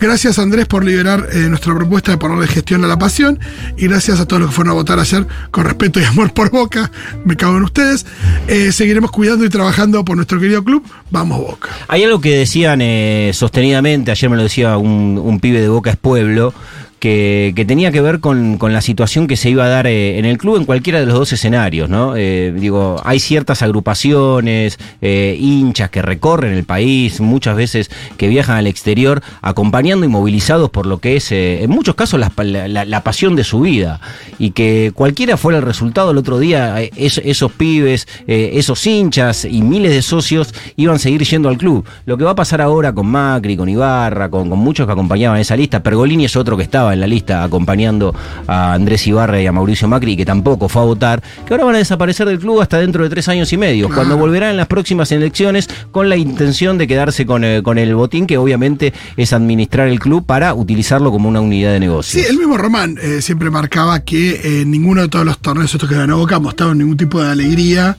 Gracias 0.00 0.38
Andrés 0.38 0.66
por 0.66 0.84
liberar 0.84 1.28
eh, 1.32 1.46
nuestra 1.48 1.74
propuesta 1.74 2.12
de 2.12 2.18
ponerle 2.18 2.46
gestión 2.46 2.84
a 2.84 2.88
la 2.88 2.98
pasión 2.98 3.38
y 3.76 3.86
gracias 3.86 4.20
a 4.20 4.26
todos 4.26 4.40
los 4.40 4.50
que 4.50 4.56
fueron 4.56 4.70
a 4.72 4.74
votar 4.74 4.98
ayer 4.98 5.26
con 5.50 5.64
respeto 5.64 6.00
y 6.00 6.04
amor 6.04 6.32
por 6.32 6.50
Boca. 6.50 6.90
Me 7.24 7.36
cago 7.36 7.56
en 7.56 7.64
ustedes. 7.64 8.06
Eh, 8.48 8.72
seguiremos 8.72 9.10
cuidando 9.10 9.44
y 9.44 9.48
trabajando 9.48 10.04
por 10.04 10.16
nuestro 10.16 10.38
querido 10.40 10.62
club. 10.66 10.84
Vamos 11.10 11.38
Boca. 11.38 11.70
Hay 11.88 12.04
algo 12.04 12.20
que 12.20 12.36
decían 12.36 12.80
eh, 12.82 13.30
sostenidamente, 13.32 14.10
ayer 14.10 14.28
me 14.28 14.36
lo 14.36 14.42
decía 14.42 14.76
un, 14.76 15.18
un 15.22 15.40
pibe 15.40 15.60
de 15.60 15.68
Boca 15.68 15.90
es 15.90 15.96
Pueblo, 15.96 16.52
que, 16.98 17.64
tenía 17.68 17.92
que 17.92 18.00
ver 18.00 18.20
con, 18.20 18.58
con 18.58 18.72
la 18.72 18.80
situación 18.80 19.26
que 19.26 19.36
se 19.36 19.50
iba 19.50 19.64
a 19.64 19.68
dar 19.68 19.86
eh, 19.86 20.18
en 20.18 20.24
el 20.24 20.38
club 20.38 20.56
en 20.56 20.64
cualquiera 20.64 20.98
de 21.00 21.06
los 21.06 21.14
dos 21.14 21.32
escenarios, 21.32 21.88
¿no? 21.88 22.14
Eh, 22.16 22.52
digo, 22.56 23.00
hay 23.04 23.20
ciertas 23.20 23.62
agrupaciones, 23.62 24.78
eh, 25.02 25.36
hinchas 25.38 25.90
que 25.90 26.02
recorren 26.02 26.52
el 26.52 26.64
país, 26.64 27.20
muchas 27.20 27.56
veces 27.56 27.90
que 28.16 28.28
viajan 28.28 28.56
al 28.56 28.66
exterior, 28.66 29.22
acompañando 29.42 30.06
y 30.06 30.08
movilizados 30.08 30.70
por 30.70 30.86
lo 30.86 30.98
que 30.98 31.16
es, 31.16 31.30
en 31.32 31.68
muchos 31.70 31.94
casos, 31.94 32.18
la, 32.20 32.32
la- 32.68 33.00
pasión 33.04 33.36
de 33.36 33.44
su 33.44 33.60
vida. 33.60 34.00
Y 34.38 34.50
que 34.50 34.90
cualquiera 34.94 35.36
fuera 35.36 35.58
el 35.58 35.64
resultado 35.64 36.10
el 36.10 36.18
otro 36.18 36.38
día, 36.38 36.80
es- 36.80 37.18
esos 37.18 37.52
pibes, 37.52 38.08
esos 38.26 38.86
hinchas 38.86 39.44
y 39.44 39.62
miles 39.62 39.92
de 39.92 40.02
socios 40.02 40.54
iban 40.76 40.96
a 40.96 40.98
seguir 40.98 41.22
yendo 41.24 41.48
al 41.48 41.58
club. 41.58 41.84
Lo 42.06 42.16
que 42.16 42.24
va 42.24 42.32
a 42.32 42.34
pasar 42.36 42.60
ahora 42.60 42.92
con 42.92 43.06
Macri, 43.06 43.56
con 43.56 43.68
Ibarra, 43.68 44.28
con, 44.30 44.48
con 44.50 44.58
muchos 44.58 44.86
que 44.86 44.92
acompañaban 44.92 45.38
esa 45.40 45.56
lista, 45.56 45.82
Pergolini 45.82 46.24
es 46.24 46.36
otro 46.36 46.56
que 46.56 46.62
estaba 46.62 46.85
en 46.94 47.00
la 47.00 47.06
lista 47.06 47.42
acompañando 47.44 48.14
a 48.46 48.74
Andrés 48.74 49.06
Ibarra 49.06 49.40
y 49.40 49.46
a 49.46 49.52
Mauricio 49.52 49.88
Macri, 49.88 50.12
y 50.12 50.16
que 50.16 50.24
tampoco 50.24 50.68
fue 50.68 50.82
a 50.82 50.84
votar, 50.84 51.22
que 51.46 51.54
ahora 51.54 51.64
van 51.64 51.74
a 51.76 51.78
desaparecer 51.78 52.26
del 52.28 52.38
club 52.38 52.60
hasta 52.60 52.78
dentro 52.78 53.02
de 53.04 53.10
tres 53.10 53.28
años 53.28 53.52
y 53.52 53.56
medio, 53.56 53.88
cuando 53.88 54.16
volverán 54.16 54.50
en 54.50 54.56
las 54.56 54.66
próximas 54.66 55.10
elecciones 55.12 55.68
con 55.90 56.08
la 56.08 56.16
intención 56.16 56.78
de 56.78 56.86
quedarse 56.86 57.26
con, 57.26 57.44
eh, 57.44 57.62
con 57.62 57.78
el 57.78 57.94
botín, 57.94 58.26
que 58.26 58.38
obviamente 58.38 58.92
es 59.16 59.32
administrar 59.32 59.88
el 59.88 59.98
club 60.00 60.24
para 60.26 60.54
utilizarlo 60.54 61.10
como 61.10 61.28
una 61.28 61.40
unidad 61.40 61.70
de 61.70 61.76
Sí, 61.76 61.80
negocios. 61.80 62.26
el 62.30 62.38
mismo 62.38 62.56
Román 62.56 62.96
eh, 63.02 63.20
siempre 63.22 63.50
marcaba 63.50 64.00
que 64.00 64.40
eh, 64.60 64.64
ninguno 64.66 65.02
de 65.02 65.08
todos 65.08 65.24
los 65.24 65.38
torneos 65.38 65.72
estos 65.72 65.88
que 65.88 65.94
ganó 65.94 66.18
Boca 66.18 66.38
mostraba 66.38 66.74
ningún 66.74 66.96
tipo 66.96 67.22
de 67.22 67.30
alegría 67.30 67.96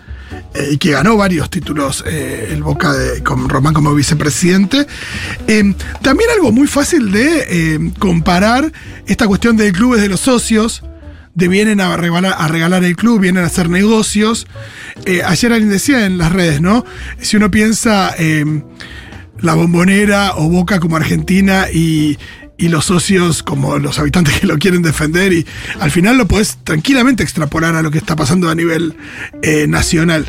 eh, 0.56 0.70
y 0.74 0.78
que 0.78 0.92
ganó 0.92 1.16
varios 1.16 1.50
títulos 1.50 2.04
el 2.08 2.62
Boca 2.64 2.92
de- 2.94 3.24
con 3.24 3.48
Román 3.48 3.74
como 3.74 3.94
vicepresidente. 3.94 4.86
Eh, 5.48 5.74
también 6.02 6.30
algo 6.36 6.52
muy 6.52 6.68
fácil 6.68 7.12
de 7.12 7.46
eh, 7.76 7.92
comparar 8.00 8.72
esta 9.08 9.28
cuestión 9.28 9.58
de 9.58 9.72
clubes 9.72 10.02
de 10.02 10.10
los 10.10 10.20
socios. 10.20 10.84
De 11.34 11.48
vienen 11.48 11.82
a 11.82 11.96
regalar, 11.98 12.36
a 12.36 12.48
regalar 12.48 12.84
el 12.84 12.96
club, 12.96 13.20
vienen 13.20 13.44
a 13.44 13.48
hacer 13.48 13.70
negocios. 13.70 14.48
Eh, 15.06 15.22
ayer 15.24 15.54
alguien 15.54 15.70
decía 15.70 16.08
en 16.08 16.18
las 16.18 16.32
redes, 16.32 16.62
¿no? 16.62 16.84
Si 17.22 17.38
uno 17.38 17.52
piensa 17.52 18.16
eh, 18.18 18.64
la 19.40 19.54
bombonera 19.54 20.32
o 20.36 20.50
Boca 20.50 20.80
como 20.80 20.96
Argentina 20.96 21.68
y, 21.72 22.18
y 22.58 22.70
los 22.70 22.86
socios 22.86 23.44
como 23.44 23.78
los 23.78 24.00
habitantes 24.00 24.40
que 24.40 24.48
lo 24.48 24.58
quieren 24.58 24.82
defender 24.82 25.32
y 25.32 25.46
al 25.80 25.92
final 25.92 26.18
lo 26.18 26.28
podés 26.28 26.58
tranquilamente 26.64 27.24
extrapolar 27.24 27.76
a 27.76 27.82
lo 27.82 27.92
que 27.92 28.00
está 28.00 28.16
pasando 28.16 28.50
a 28.50 28.56
nivel 28.56 28.96
eh, 29.42 29.68
nacional. 29.68 30.26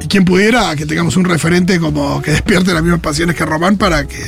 Y 0.00 0.08
quien 0.08 0.24
pudiera 0.24 0.74
que 0.76 0.86
tengamos 0.86 1.16
un 1.16 1.24
referente 1.24 1.80
como 1.80 2.22
que 2.22 2.30
despierte 2.30 2.72
las 2.72 2.82
mismas 2.82 3.00
pasiones 3.00 3.34
que 3.34 3.44
Román 3.44 3.76
para 3.78 4.06
que 4.06 4.22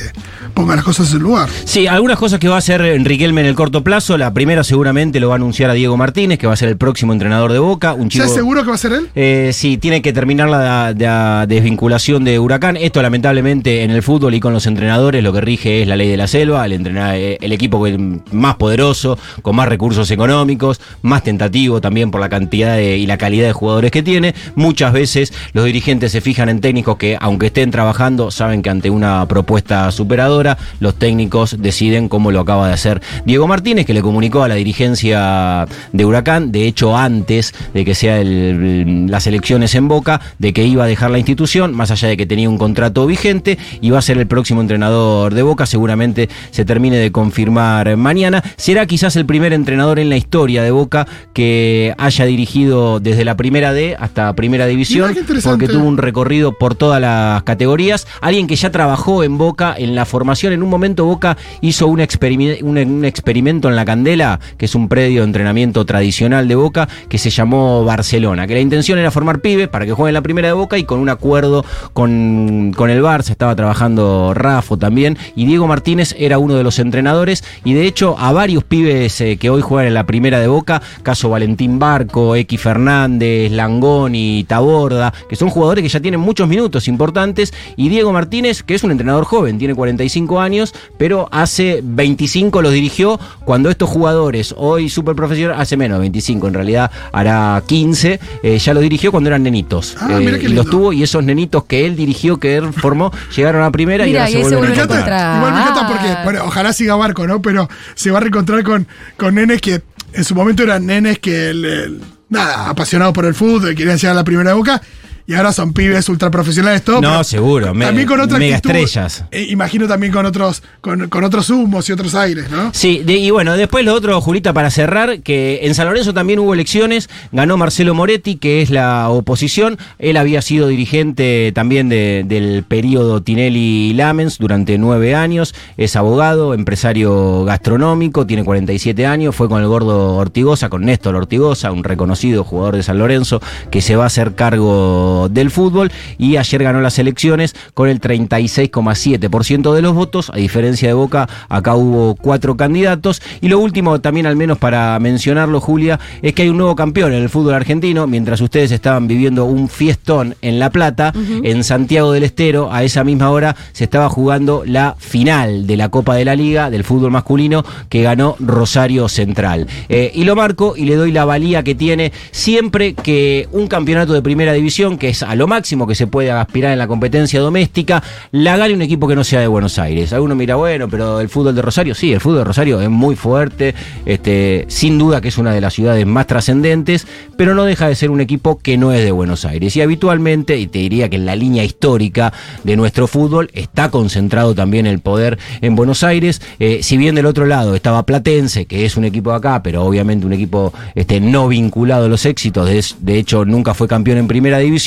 ponga 0.59 0.75
las 0.75 0.83
cosas 0.83 1.07
en 1.07 1.11
su 1.13 1.19
lugar. 1.19 1.47
Sí, 1.63 1.87
algunas 1.87 2.17
cosas 2.17 2.37
que 2.39 2.49
va 2.49 2.55
a 2.55 2.57
hacer 2.57 2.81
Enriquelme 2.81 3.39
en 3.41 3.47
el 3.47 3.55
corto 3.55 3.81
plazo. 3.81 4.17
La 4.17 4.33
primera 4.33 4.63
seguramente 4.65 5.19
lo 5.21 5.29
va 5.29 5.35
a 5.35 5.37
anunciar 5.37 5.69
a 5.69 5.73
Diego 5.73 5.95
Martínez, 5.95 6.37
que 6.37 6.47
va 6.47 6.53
a 6.53 6.57
ser 6.57 6.67
el 6.67 6.75
próximo 6.77 7.13
entrenador 7.13 7.53
de 7.53 7.59
Boca. 7.59 7.93
Un 7.93 8.09
¿Ya 8.09 8.09
chico, 8.09 8.25
es 8.25 8.33
seguro 8.33 8.63
que 8.63 8.69
va 8.69 8.75
a 8.75 8.77
ser 8.77 8.91
él? 8.93 9.09
Eh, 9.15 9.51
sí, 9.53 9.77
tiene 9.77 10.01
que 10.01 10.11
terminar 10.11 10.49
la, 10.49 10.93
la 10.97 11.45
desvinculación 11.47 12.25
de 12.25 12.39
Huracán. 12.39 12.75
Esto, 12.75 13.01
lamentablemente, 13.01 13.83
en 13.83 13.91
el 13.91 14.03
fútbol 14.03 14.33
y 14.33 14.39
con 14.41 14.51
los 14.51 14.67
entrenadores, 14.67 15.23
lo 15.23 15.31
que 15.31 15.39
rige 15.41 15.81
es 15.81 15.87
la 15.87 15.95
ley 15.95 16.09
de 16.09 16.17
la 16.17 16.27
selva. 16.27 16.65
El, 16.65 16.73
entrenar, 16.73 17.15
eh, 17.15 17.37
el 17.39 17.51
equipo 17.53 17.85
más 18.31 18.55
poderoso, 18.55 19.17
con 19.41 19.55
más 19.55 19.69
recursos 19.69 20.11
económicos, 20.11 20.81
más 21.03 21.23
tentativo 21.23 21.79
también 21.79 22.11
por 22.11 22.19
la 22.19 22.27
cantidad 22.29 22.75
de- 22.75 22.97
y 22.97 23.05
la 23.05 23.17
calidad 23.17 23.47
de 23.47 23.53
jugadores 23.53 23.91
que 23.91 24.03
tiene. 24.03 24.35
Muchas 24.55 24.91
veces 24.91 25.33
los 25.53 25.63
dirigentes 25.65 26.11
se 26.11 26.19
fijan 26.21 26.49
en 26.49 26.59
técnicos 26.59 26.97
que, 26.97 27.17
aunque 27.19 27.47
estén 27.47 27.71
trabajando, 27.71 28.31
saben 28.31 28.61
que 28.61 28.69
ante 28.69 28.89
una 28.89 29.25
propuesta 29.27 29.91
superadora, 29.91 30.48
los 30.79 30.95
técnicos 30.95 31.57
deciden 31.59 32.09
cómo 32.09 32.31
lo 32.31 32.39
acaba 32.39 32.67
de 32.67 32.73
hacer 32.73 33.01
Diego 33.25 33.47
Martínez, 33.47 33.85
que 33.85 33.93
le 33.93 34.01
comunicó 34.01 34.43
a 34.43 34.47
la 34.47 34.55
dirigencia 34.55 35.65
de 35.91 36.05
Huracán, 36.05 36.51
de 36.51 36.67
hecho 36.67 36.95
antes 36.97 37.53
de 37.73 37.85
que 37.85 37.95
sea 37.95 38.19
el- 38.19 39.07
las 39.09 39.27
elecciones 39.27 39.75
en 39.75 39.87
Boca, 39.87 40.21
de 40.37 40.53
que 40.53 40.65
iba 40.65 40.83
a 40.83 40.87
dejar 40.87 41.11
la 41.11 41.17
institución, 41.19 41.73
más 41.73 41.91
allá 41.91 42.07
de 42.07 42.17
que 42.17 42.25
tenía 42.25 42.49
un 42.49 42.57
contrato 42.57 43.05
vigente, 43.05 43.57
y 43.81 43.89
va 43.89 43.99
a 43.99 44.01
ser 44.01 44.17
el 44.17 44.27
próximo 44.27 44.61
entrenador 44.61 45.33
de 45.33 45.41
Boca, 45.41 45.65
seguramente 45.65 46.29
se 46.51 46.65
termine 46.65 46.97
de 46.97 47.11
confirmar 47.11 47.95
mañana. 47.97 48.43
Será 48.57 48.85
quizás 48.85 49.15
el 49.15 49.25
primer 49.25 49.53
entrenador 49.53 49.99
en 49.99 50.09
la 50.09 50.17
historia 50.17 50.63
de 50.63 50.71
Boca 50.71 51.07
que 51.33 51.93
haya 51.97 52.25
dirigido 52.25 52.99
desde 52.99 53.25
la 53.25 53.35
primera 53.37 53.73
D 53.73 53.95
hasta 53.99 54.33
primera 54.33 54.65
división, 54.65 55.13
porque 55.51 55.67
tuvo 55.67 55.87
un 55.87 55.97
recorrido 55.97 56.57
por 56.57 56.75
todas 56.75 57.01
las 57.01 57.43
categorías. 57.43 58.07
Alguien 58.21 58.47
que 58.47 58.55
ya 58.55 58.71
trabajó 58.71 59.23
en 59.23 59.37
Boca 59.37 59.75
en 59.77 59.95
la 59.95 60.05
formación. 60.05 60.28
En 60.29 60.61
un 60.61 60.69
momento 60.69 61.05
Boca 61.05 61.37
hizo 61.61 61.87
un, 61.87 61.99
experimento 62.01 63.67
en 63.67 63.75
la 63.75 63.83
Candela, 63.83 64.39
que 64.59 64.65
es 64.65 64.75
un 64.75 64.87
predio 64.87 65.21
de 65.21 65.25
entrenamiento 65.25 65.85
tradicional 65.85 66.47
de 66.47 66.53
Boca, 66.53 66.87
que 67.09 67.17
se 67.17 67.31
llamó 67.31 67.83
Barcelona. 67.83 68.45
Que 68.45 68.53
la 68.53 68.59
intención 68.59 68.99
era 68.99 69.09
formar 69.09 69.39
pibes 69.39 69.67
para 69.69 69.87
que 69.87 69.93
jueguen 69.93 70.13
la 70.13 70.21
primera 70.21 70.47
de 70.47 70.53
Boca 70.53 70.77
y 70.77 70.83
con 70.83 70.99
un 70.99 71.09
acuerdo 71.09 71.65
con, 71.93 72.73
con 72.75 72.91
el 72.91 73.01
Barça 73.01 73.31
estaba 73.31 73.55
trabajando 73.55 74.35
Rafo 74.35 74.77
también. 74.77 75.17
Y 75.35 75.45
Diego 75.45 75.65
Martínez 75.65 76.15
era 76.19 76.37
uno 76.37 76.53
de 76.53 76.63
los 76.63 76.77
entrenadores. 76.77 77.43
Y 77.63 77.73
de 77.73 77.87
hecho, 77.87 78.15
a 78.19 78.31
varios 78.31 78.63
pibes 78.63 79.19
eh, 79.21 79.37
que 79.37 79.49
hoy 79.49 79.61
juegan 79.61 79.87
en 79.87 79.95
la 79.95 80.05
primera 80.05 80.39
de 80.39 80.47
Boca, 80.47 80.79
caso 81.01 81.29
Valentín 81.29 81.79
Barco, 81.79 82.35
X 82.35 82.61
Fernández, 82.61 83.51
Langoni, 83.51 84.45
Taborda, 84.47 85.11
que 85.27 85.35
son 85.35 85.49
jugadores 85.49 85.81
que 85.81 85.89
ya 85.89 85.99
tienen 85.99 86.19
muchos 86.19 86.47
minutos 86.47 86.87
importantes, 86.87 87.51
y 87.75 87.89
Diego 87.89 88.13
Martínez, 88.13 88.61
que 88.61 88.75
es 88.75 88.83
un 88.83 88.91
entrenador 88.91 89.25
joven, 89.25 89.57
tiene 89.57 89.73
45 89.73 90.18
años, 90.27 90.73
pero 90.97 91.27
hace 91.31 91.79
25 91.83 92.61
los 92.61 92.73
dirigió 92.73 93.19
cuando 93.45 93.69
estos 93.69 93.89
jugadores, 93.89 94.53
hoy 94.57 94.89
super 94.89 95.15
profesional, 95.15 95.59
hace 95.59 95.77
menos, 95.77 95.99
25 95.99 96.47
en 96.47 96.53
realidad, 96.53 96.91
hará 97.11 97.61
15, 97.65 98.19
eh, 98.43 98.57
ya 98.59 98.73
los 98.73 98.83
dirigió 98.83 99.11
cuando 99.11 99.29
eran 99.29 99.43
nenitos. 99.43 99.95
Ah, 99.99 100.07
Eh, 100.11 100.19
mira 100.19 100.37
qué 100.39 100.45
y 100.47 100.49
los 100.49 100.65
tuvo, 100.69 100.91
y 100.93 101.03
esos 101.03 101.23
nenitos 101.23 101.63
que 101.63 101.85
él 101.85 101.95
dirigió, 101.95 102.37
que 102.37 102.57
él 102.57 102.73
formó, 102.73 103.11
llegaron 103.35 103.63
a 103.63 103.71
primera 103.71 104.05
y 104.05 104.15
ahora 104.15 104.29
y 104.29 104.33
se 104.33 104.39
vuelven 104.41 104.71
a 104.71 104.73
encontrar. 104.73 104.99
encontrar. 104.99 105.37
igual 105.37 105.53
me 105.53 105.59
encanta 105.61 105.87
porque, 105.87 106.15
bueno, 106.25 106.43
ojalá 106.45 106.73
siga 106.73 106.95
Barco, 106.95 107.25
¿no? 107.27 107.41
Pero 107.41 107.69
se 107.95 108.11
va 108.11 108.17
a 108.17 108.21
reencontrar 108.21 108.63
con, 108.63 108.87
con 109.17 109.35
nenes 109.35 109.61
que 109.61 109.81
en 110.13 110.23
su 110.23 110.35
momento 110.35 110.63
eran 110.63 110.85
nenes 110.85 111.19
que, 111.19 111.49
el- 111.51 111.65
el- 111.65 112.01
nada, 112.29 112.69
apasionados 112.69 113.13
por 113.13 113.25
el 113.25 113.33
fútbol, 113.35 113.75
querían 113.75 113.97
llegar 113.97 114.11
a 114.13 114.15
la 114.19 114.23
primera 114.23 114.53
boca. 114.53 114.81
Y 115.29 115.35
ahora 115.35 115.53
son 115.53 115.73
pibes 115.73 116.09
ultra 116.09 116.31
profesionales, 116.31 116.81
todo. 116.83 117.01
No, 117.01 117.23
seguro, 117.23 117.75
me- 117.75 117.85
también 117.85 118.07
con 118.07 118.19
otra 118.19 118.39
mega 118.39 118.55
actitud. 118.57 118.75
estrellas. 118.77 119.25
Eh, 119.29 119.45
imagino 119.51 119.87
también 119.87 120.11
con 120.11 120.25
otros, 120.25 120.63
con, 120.81 121.07
con 121.07 121.23
otros 121.23 121.51
humos 121.51 121.87
y 121.87 121.91
otros 121.91 122.15
aires, 122.15 122.49
¿no? 122.49 122.71
Sí, 122.73 123.03
de- 123.05 123.17
y 123.17 123.29
bueno, 123.29 123.55
después 123.55 123.85
lo 123.85 123.93
otro, 123.93 124.19
Julita, 124.21 124.53
para 124.53 124.71
cerrar, 124.71 125.19
que 125.19 125.59
en 125.67 125.75
San 125.75 125.85
Lorenzo 125.87 126.15
también 126.15 126.39
hubo 126.39 126.55
elecciones, 126.55 127.11
ganó 127.31 127.57
Marcelo 127.57 127.93
Moretti, 127.93 128.37
que 128.37 128.63
es 128.63 128.71
la 128.71 129.07
oposición, 129.09 129.77
él 129.99 130.17
había 130.17 130.41
sido 130.41 130.67
dirigente 130.67 131.51
también 131.53 131.89
de- 131.89 132.23
del 132.25 132.63
periodo 132.67 133.21
Tinelli 133.21 133.93
Lamens 133.93 134.39
durante 134.39 134.79
nueve 134.79 135.13
años, 135.13 135.53
es 135.77 135.95
abogado, 135.95 136.55
empresario 136.55 137.43
gastronómico, 137.45 138.25
tiene 138.25 138.43
47 138.43 139.05
años, 139.05 139.35
fue 139.35 139.47
con 139.47 139.61
el 139.61 139.67
gordo 139.67 140.15
Ortigosa, 140.15 140.69
con 140.69 140.85
Néstor 140.85 141.13
Ortigosa, 141.15 141.71
un 141.71 141.83
reconocido 141.83 142.43
jugador 142.43 142.77
de 142.77 142.81
San 142.81 142.97
Lorenzo, 142.97 143.41
que 143.69 143.81
se 143.81 143.95
va 143.95 144.05
a 144.05 144.07
hacer 144.07 144.33
cargo 144.33 145.18
del 145.27 145.51
fútbol, 145.51 145.91
y 146.17 146.37
ayer 146.37 146.63
ganó 146.63 146.81
las 146.81 146.99
elecciones 146.99 147.55
con 147.73 147.89
el 147.89 147.99
36,7% 147.99 149.73
de 149.73 149.81
los 149.81 149.93
votos, 149.93 150.29
a 150.33 150.37
diferencia 150.37 150.87
de 150.87 150.93
Boca, 150.93 151.27
acá 151.49 151.75
hubo 151.75 152.15
cuatro 152.15 152.55
candidatos. 152.55 153.21
Y 153.41 153.49
lo 153.49 153.59
último, 153.59 153.99
también 153.99 154.25
al 154.25 154.35
menos 154.35 154.57
para 154.57 154.97
mencionarlo, 154.99 155.59
Julia, 155.59 155.99
es 156.21 156.33
que 156.33 156.43
hay 156.43 156.49
un 156.49 156.57
nuevo 156.57 156.75
campeón 156.75 157.13
en 157.13 157.23
el 157.23 157.29
fútbol 157.29 157.53
argentino. 157.53 158.07
Mientras 158.07 158.41
ustedes 158.41 158.71
estaban 158.71 159.07
viviendo 159.07 159.45
un 159.45 159.69
fiestón 159.69 160.35
en 160.41 160.59
La 160.59 160.69
Plata, 160.69 161.13
en 161.43 161.63
Santiago 161.63 162.11
del 162.11 162.23
Estero, 162.23 162.71
a 162.71 162.83
esa 162.83 163.03
misma 163.03 163.31
hora 163.31 163.55
se 163.71 163.83
estaba 163.83 164.09
jugando 164.09 164.63
la 164.65 164.95
final 164.97 165.67
de 165.67 165.77
la 165.77 165.89
Copa 165.89 166.15
de 166.15 166.25
la 166.25 166.35
Liga 166.35 166.69
del 166.69 166.83
fútbol 166.83 167.11
masculino 167.11 167.63
que 167.89 168.03
ganó 168.03 168.35
Rosario 168.39 169.07
Central. 169.09 169.67
Eh, 169.87 170.11
y 170.13 170.23
lo 170.23 170.35
marco 170.35 170.75
y 170.75 170.85
le 170.85 170.95
doy 170.95 171.11
la 171.11 171.25
valía 171.25 171.63
que 171.63 171.75
tiene 171.75 172.11
siempre 172.31 172.93
que 172.93 173.47
un 173.51 173.67
campeonato 173.67 174.13
de 174.13 174.21
primera 174.21 174.53
división, 174.53 174.97
que 174.97 175.08
es 175.09 175.23
a 175.23 175.35
lo 175.35 175.47
máximo 175.47 175.87
que 175.87 175.95
se 175.95 176.07
puede 176.07 176.31
aspirar 176.31 176.71
en 176.71 176.79
la 176.79 176.87
competencia 176.87 177.39
doméstica, 177.39 178.03
la 178.31 178.57
gane 178.57 178.73
un 178.73 178.81
equipo 178.81 179.07
que 179.07 179.15
no 179.15 179.23
sea 179.23 179.39
de 179.39 179.47
Buenos 179.47 179.79
Aires. 179.79 180.13
Alguno 180.13 180.35
mira, 180.35 180.55
bueno, 180.55 180.87
pero 180.89 181.19
el 181.19 181.29
fútbol 181.29 181.55
de 181.55 181.61
Rosario, 181.61 181.95
sí, 181.95 182.13
el 182.13 182.19
fútbol 182.19 182.39
de 182.39 182.43
Rosario 182.45 182.81
es 182.81 182.89
muy 182.89 183.15
fuerte, 183.15 183.75
este, 184.05 184.65
sin 184.67 184.97
duda 184.97 185.21
que 185.21 185.29
es 185.29 185.37
una 185.37 185.53
de 185.53 185.61
las 185.61 185.73
ciudades 185.73 186.05
más 186.05 186.27
trascendentes, 186.27 187.07
pero 187.37 187.55
no 187.55 187.65
deja 187.65 187.87
de 187.87 187.95
ser 187.95 188.11
un 188.11 188.21
equipo 188.21 188.59
que 188.59 188.77
no 188.77 188.91
es 188.93 189.03
de 189.03 189.11
Buenos 189.11 189.45
Aires. 189.45 189.75
Y 189.75 189.81
habitualmente, 189.81 190.57
y 190.57 190.67
te 190.67 190.79
diría 190.79 191.09
que 191.09 191.15
en 191.15 191.25
la 191.25 191.35
línea 191.35 191.63
histórica 191.63 192.33
de 192.63 192.75
nuestro 192.75 193.07
fútbol, 193.07 193.49
está 193.53 193.89
concentrado 193.89 194.55
también 194.55 194.85
el 194.85 194.99
poder 194.99 195.37
en 195.61 195.75
Buenos 195.75 196.03
Aires. 196.03 196.41
Eh, 196.59 196.79
si 196.83 196.97
bien 196.97 197.15
del 197.15 197.25
otro 197.25 197.45
lado 197.45 197.75
estaba 197.75 198.05
Platense, 198.05 198.65
que 198.65 198.85
es 198.85 198.97
un 198.97 199.05
equipo 199.05 199.31
de 199.31 199.37
acá, 199.37 199.63
pero 199.63 199.83
obviamente 199.83 200.25
un 200.25 200.33
equipo 200.33 200.73
este, 200.95 201.19
no 201.19 201.47
vinculado 201.47 202.05
a 202.05 202.09
los 202.09 202.25
éxitos, 202.25 202.67
de, 202.67 202.83
de 202.99 203.17
hecho 203.17 203.45
nunca 203.45 203.73
fue 203.73 203.87
campeón 203.87 204.17
en 204.17 204.27
primera 204.27 204.57
división, 204.59 204.79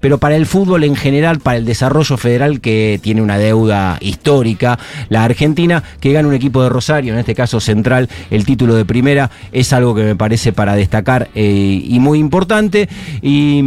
pero 0.00 0.18
para 0.18 0.36
el 0.36 0.46
fútbol 0.46 0.84
en 0.84 0.96
general, 0.96 1.40
para 1.40 1.56
el 1.56 1.64
desarrollo 1.64 2.16
federal 2.16 2.60
que 2.60 3.00
tiene 3.02 3.22
una 3.22 3.38
deuda 3.38 3.98
histórica, 4.00 4.78
la 5.08 5.24
Argentina, 5.24 5.82
que 6.00 6.12
gana 6.12 6.28
un 6.28 6.34
equipo 6.34 6.62
de 6.62 6.68
Rosario, 6.68 7.12
en 7.12 7.18
este 7.18 7.34
caso 7.34 7.60
central, 7.60 8.08
el 8.30 8.44
título 8.44 8.74
de 8.74 8.84
primera, 8.84 9.30
es 9.52 9.72
algo 9.72 9.94
que 9.94 10.02
me 10.02 10.16
parece 10.16 10.52
para 10.52 10.74
destacar 10.74 11.28
eh, 11.34 11.82
y 11.84 11.98
muy 12.00 12.18
importante, 12.18 12.88
y, 13.22 13.62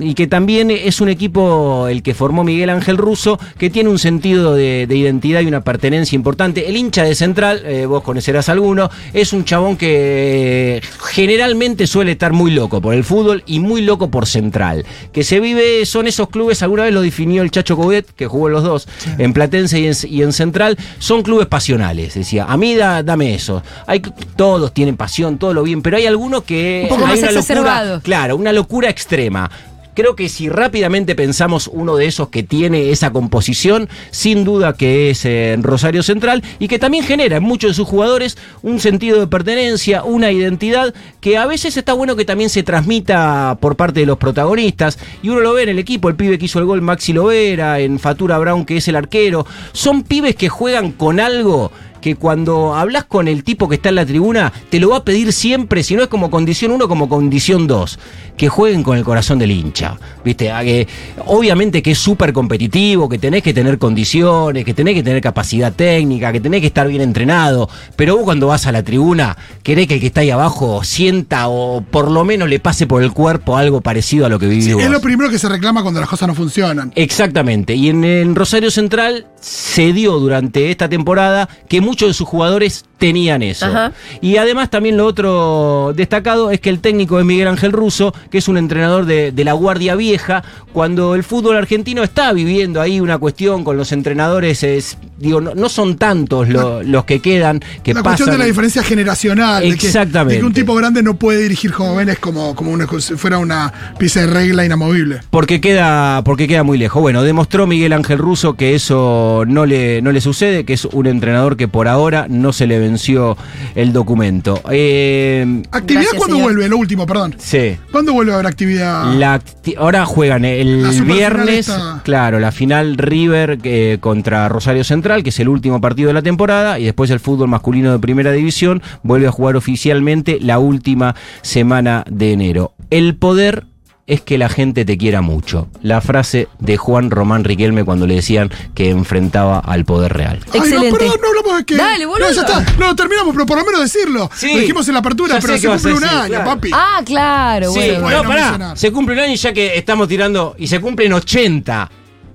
y 0.00 0.14
que 0.14 0.26
también 0.26 0.70
es 0.70 1.00
un 1.00 1.08
equipo 1.08 1.88
el 1.88 2.02
que 2.02 2.14
formó 2.14 2.44
Miguel 2.44 2.70
Ángel 2.70 2.96
Russo, 2.96 3.38
que 3.58 3.70
tiene 3.70 3.90
un 3.90 3.98
sentido 3.98 4.54
de, 4.54 4.86
de 4.86 4.96
identidad 4.96 5.40
y 5.40 5.46
una 5.46 5.62
pertenencia 5.62 6.16
importante. 6.16 6.68
El 6.68 6.76
hincha 6.76 7.04
de 7.04 7.14
Central, 7.14 7.62
eh, 7.64 7.86
vos 7.86 8.02
conocerás 8.02 8.48
alguno, 8.48 8.90
es 9.12 9.32
un 9.32 9.44
chabón 9.44 9.76
que 9.76 10.80
generalmente 11.12 11.86
suele 11.86 12.12
estar 12.12 12.32
muy 12.32 12.50
loco 12.50 12.80
por 12.80 12.94
el 12.94 13.04
fútbol 13.04 13.42
y 13.46 13.60
muy 13.60 13.82
loco 13.82 14.10
por 14.10 14.26
Central. 14.26 14.84
Que 15.12 15.24
vive, 15.40 15.84
son 15.86 16.06
esos 16.06 16.28
clubes, 16.28 16.62
alguna 16.62 16.84
vez 16.84 16.92
lo 16.94 17.02
definió 17.02 17.42
el 17.42 17.50
Chacho 17.50 17.76
Coudet, 17.76 18.06
que 18.14 18.26
jugó 18.26 18.48
en 18.48 18.52
los 18.54 18.62
dos, 18.62 18.88
en 19.18 19.32
Platense 19.32 19.80
y 19.80 19.86
en, 19.86 19.94
y 20.08 20.22
en 20.22 20.32
Central, 20.32 20.76
son 20.98 21.22
clubes 21.22 21.46
pasionales. 21.46 22.14
Decía, 22.14 22.44
a 22.44 22.56
mí 22.56 22.74
da- 22.74 23.02
dame 23.02 23.34
eso. 23.34 23.62
Hay, 23.86 24.00
todos 24.36 24.72
tienen 24.72 24.96
pasión, 24.96 25.38
todo 25.38 25.54
lo 25.54 25.62
bien, 25.62 25.82
pero 25.82 25.96
hay 25.96 26.06
algunos 26.06 26.44
que. 26.44 26.82
Un 26.84 26.88
poco 26.88 27.06
hay 27.06 27.10
más 27.12 27.18
una 27.18 27.28
locura. 27.32 28.00
Claro, 28.02 28.36
una 28.36 28.52
locura 28.52 28.88
extrema. 28.90 29.50
Creo 29.94 30.16
que 30.16 30.28
si 30.28 30.48
rápidamente 30.48 31.14
pensamos 31.14 31.70
uno 31.72 31.96
de 31.96 32.06
esos 32.06 32.28
que 32.28 32.42
tiene 32.42 32.90
esa 32.90 33.12
composición, 33.12 33.88
sin 34.10 34.44
duda 34.44 34.74
que 34.74 35.10
es 35.10 35.24
eh, 35.24 35.56
Rosario 35.60 36.02
Central 36.02 36.42
y 36.58 36.68
que 36.68 36.78
también 36.78 37.04
genera 37.04 37.36
en 37.36 37.42
muchos 37.42 37.70
de 37.70 37.74
sus 37.74 37.88
jugadores 37.88 38.36
un 38.62 38.80
sentido 38.80 39.20
de 39.20 39.26
pertenencia, 39.26 40.04
una 40.04 40.32
identidad 40.32 40.94
que 41.20 41.38
a 41.38 41.46
veces 41.46 41.76
está 41.76 41.92
bueno 41.92 42.16
que 42.16 42.24
también 42.24 42.50
se 42.50 42.62
transmita 42.62 43.56
por 43.60 43.76
parte 43.76 44.00
de 44.00 44.06
los 44.06 44.18
protagonistas 44.18 44.98
y 45.22 45.28
uno 45.28 45.40
lo 45.40 45.54
ve 45.54 45.62
en 45.62 45.68
el 45.70 45.78
equipo, 45.78 46.08
el 46.08 46.16
pibe 46.16 46.38
que 46.38 46.46
hizo 46.46 46.58
el 46.58 46.64
gol 46.64 46.82
Maxi 46.82 47.12
Lovera, 47.12 47.80
en 47.80 47.98
Fatura 47.98 48.38
Brown 48.38 48.64
que 48.64 48.78
es 48.78 48.88
el 48.88 48.96
arquero, 48.96 49.46
son 49.72 50.02
pibes 50.02 50.34
que 50.36 50.48
juegan 50.48 50.92
con 50.92 51.20
algo 51.20 51.70
que 52.04 52.16
cuando 52.16 52.74
hablas 52.74 53.06
con 53.06 53.28
el 53.28 53.44
tipo 53.44 53.66
que 53.66 53.76
está 53.76 53.88
en 53.88 53.94
la 53.94 54.04
tribuna, 54.04 54.52
te 54.68 54.78
lo 54.78 54.90
va 54.90 54.98
a 54.98 55.04
pedir 55.06 55.32
siempre, 55.32 55.82
si 55.82 55.96
no 55.96 56.02
es 56.02 56.08
como 56.08 56.30
condición 56.30 56.70
1, 56.72 56.86
como 56.86 57.08
condición 57.08 57.66
2, 57.66 57.98
que 58.36 58.50
jueguen 58.50 58.82
con 58.82 58.98
el 58.98 59.04
corazón 59.04 59.38
del 59.38 59.52
hincha. 59.52 59.96
¿Viste? 60.22 60.52
A 60.52 60.62
que, 60.62 60.86
obviamente 61.24 61.82
que 61.82 61.92
es 61.92 61.98
súper 61.98 62.34
competitivo, 62.34 63.08
que 63.08 63.16
tenés 63.16 63.42
que 63.42 63.54
tener 63.54 63.78
condiciones, 63.78 64.66
que 64.66 64.74
tenés 64.74 64.96
que 64.96 65.02
tener 65.02 65.22
capacidad 65.22 65.72
técnica, 65.72 66.30
que 66.30 66.40
tenés 66.40 66.60
que 66.60 66.66
estar 66.66 66.86
bien 66.86 67.00
entrenado, 67.00 67.70
pero 67.96 68.16
vos 68.16 68.24
cuando 68.24 68.48
vas 68.48 68.66
a 68.66 68.72
la 68.72 68.82
tribuna, 68.82 69.38
querés 69.62 69.86
que 69.86 69.94
el 69.94 70.00
que 70.00 70.08
está 70.08 70.20
ahí 70.20 70.28
abajo 70.28 70.84
sienta 70.84 71.48
o 71.48 71.80
por 71.80 72.10
lo 72.10 72.22
menos 72.26 72.50
le 72.50 72.60
pase 72.60 72.86
por 72.86 73.02
el 73.02 73.12
cuerpo 73.12 73.56
algo 73.56 73.80
parecido 73.80 74.26
a 74.26 74.28
lo 74.28 74.38
que 74.38 74.46
vivís 74.46 74.74
vos. 74.74 74.82
Es 74.82 74.90
lo 74.90 75.00
primero 75.00 75.30
que 75.30 75.38
se 75.38 75.48
reclama 75.48 75.80
cuando 75.80 76.00
las 76.00 76.08
cosas 76.10 76.28
no 76.28 76.34
funcionan. 76.34 76.92
Exactamente. 76.96 77.74
Y 77.74 77.88
en, 77.88 78.04
en 78.04 78.34
Rosario 78.34 78.70
Central 78.70 79.26
se 79.40 79.94
dio 79.94 80.18
durante 80.18 80.70
esta 80.70 80.90
temporada 80.90 81.48
que 81.66 81.80
muchos 81.80 81.93
de 82.02 82.14
sus 82.14 82.26
jugadores 82.28 82.84
tenían 82.98 83.42
eso. 83.42 83.66
Ajá. 83.66 83.92
Y 84.20 84.36
además 84.36 84.70
también 84.70 84.96
lo 84.96 85.04
otro 85.06 85.92
destacado 85.94 86.50
es 86.50 86.60
que 86.60 86.70
el 86.70 86.80
técnico 86.80 87.18
es 87.18 87.24
Miguel 87.24 87.48
Ángel 87.48 87.72
Russo, 87.72 88.14
que 88.30 88.38
es 88.38 88.48
un 88.48 88.56
entrenador 88.56 89.04
de, 89.04 89.32
de 89.32 89.44
la 89.44 89.52
Guardia 89.52 89.94
Vieja, 89.94 90.42
cuando 90.72 91.14
el 91.14 91.22
fútbol 91.24 91.56
argentino 91.56 92.02
está 92.02 92.32
viviendo 92.32 92.80
ahí 92.80 93.00
una 93.00 93.18
cuestión 93.18 93.62
con 93.64 93.76
los 93.76 93.92
entrenadores, 93.92 94.62
es, 94.62 94.96
digo, 95.18 95.40
no, 95.40 95.54
no 95.54 95.68
son 95.68 95.96
tantos 95.96 96.48
lo- 96.48 96.82
los 96.82 97.04
que 97.04 97.20
quedan, 97.20 97.60
que 97.82 97.92
la 97.94 98.02
pasan... 98.02 98.16
cuestión 98.16 98.30
de 98.30 98.38
la 98.38 98.44
diferencia 98.46 98.82
generacional. 98.82 99.62
de 99.62 99.76
que- 99.76 99.86
Exactamente. 99.86 100.34
De 100.34 100.40
que 100.40 100.46
un 100.46 100.52
tipo 100.54 100.74
grande 100.74 101.02
no 101.02 101.14
puede 101.14 101.42
dirigir 101.42 101.72
jóvenes 101.72 102.18
como, 102.18 102.54
como 102.54 102.70
una, 102.72 102.86
si 103.00 103.14
fuera 103.16 103.38
una 103.38 103.72
pieza 103.98 104.20
de 104.20 104.26
regla 104.28 104.64
inamovible. 104.64 105.20
Porque 105.30 105.60
queda, 105.60 106.22
porque 106.24 106.48
queda 106.48 106.62
muy 106.62 106.78
lejos. 106.78 107.02
Bueno, 107.02 107.22
demostró 107.22 107.66
Miguel 107.66 107.92
Ángel 107.92 108.18
Russo 108.18 108.54
que 108.54 108.74
eso 108.74 109.44
no 109.46 109.66
le, 109.66 110.00
no 110.02 110.10
le 110.12 110.20
sucede, 110.20 110.64
que 110.64 110.72
es 110.72 110.84
un 110.86 111.06
entrenador 111.06 111.56
que 111.56 111.68
por 111.68 111.83
ahora 111.88 112.26
no 112.28 112.52
se 112.52 112.66
le 112.66 112.78
venció 112.78 113.36
el 113.74 113.92
documento. 113.92 114.60
Eh, 114.70 115.62
¿Actividad 115.70 116.02
Gracias, 116.02 116.18
cuándo 116.18 116.36
señor. 116.36 116.52
vuelve? 116.52 116.68
Lo 116.68 116.76
último, 116.78 117.06
perdón. 117.06 117.34
sí. 117.38 117.76
¿Cuándo 117.92 118.12
vuelve 118.12 118.32
a 118.32 118.34
haber 118.36 118.46
actividad? 118.46 119.12
La 119.14 119.40
acti- 119.40 119.74
ahora 119.78 120.04
juegan 120.06 120.44
el 120.44 120.84
viernes, 121.04 121.68
esta. 121.68 122.00
claro, 122.04 122.38
la 122.40 122.52
final 122.52 122.96
River 122.96 123.58
eh, 123.62 123.98
contra 124.00 124.48
Rosario 124.48 124.84
Central, 124.84 125.22
que 125.22 125.30
es 125.30 125.40
el 125.40 125.48
último 125.48 125.80
partido 125.80 126.08
de 126.08 126.14
la 126.14 126.22
temporada, 126.22 126.78
y 126.78 126.84
después 126.84 127.10
el 127.10 127.20
fútbol 127.20 127.48
masculino 127.48 127.92
de 127.92 127.98
primera 127.98 128.32
división 128.32 128.82
vuelve 129.02 129.26
a 129.26 129.32
jugar 129.32 129.56
oficialmente 129.56 130.38
la 130.40 130.58
última 130.58 131.14
semana 131.42 132.04
de 132.10 132.32
enero. 132.32 132.72
El 132.90 133.16
poder 133.16 133.64
es 134.06 134.20
que 134.20 134.36
la 134.36 134.48
gente 134.50 134.84
te 134.84 134.98
quiera 134.98 135.22
mucho. 135.22 135.68
La 135.80 136.00
frase 136.02 136.48
de 136.58 136.76
Juan 136.76 137.10
Román 137.10 137.42
Riquelme 137.44 137.84
cuando 137.84 138.06
le 138.06 138.16
decían 138.16 138.50
que 138.74 138.90
enfrentaba 138.90 139.58
al 139.60 139.84
poder 139.86 140.12
real. 140.12 140.40
Ay, 140.52 140.60
Excelente. 140.60 140.90
no, 140.90 140.98
perdón, 140.98 141.18
no 141.22 141.28
hablamos 141.28 141.56
de 141.58 141.64
que. 141.64 141.76
Dale, 141.76 142.04
boludo. 142.06 142.28
No, 142.28 142.34
ya 142.34 142.40
está. 142.42 142.66
No, 142.78 142.94
terminamos, 142.96 143.32
pero 143.34 143.46
por 143.46 143.58
lo 143.58 143.64
menos 143.64 143.80
decirlo. 143.80 144.30
Sí. 144.36 144.52
Lo 144.52 144.58
dijimos 144.60 144.86
en 144.88 144.94
la 144.94 145.00
apertura, 145.00 145.34
Ya 145.36 145.40
pero 145.40 145.56
se 145.58 145.68
cumple 145.68 145.92
un 145.94 146.00
decir, 146.00 146.16
año, 146.18 146.28
claro. 146.28 146.44
papi. 146.44 146.70
Ah, 146.74 147.00
claro, 147.04 147.72
Sí, 147.72 147.78
bueno. 147.78 148.00
bueno 148.02 148.22
no, 148.24 148.28
pará, 148.28 148.76
se 148.76 148.92
cumple 148.92 149.14
un 149.14 149.20
año 149.20 149.34
ya 149.36 149.52
que 149.54 149.78
estamos 149.78 150.06
tirando 150.06 150.54
y 150.58 150.66
se 150.66 150.80
cumplen 150.80 151.12
80 151.14 151.90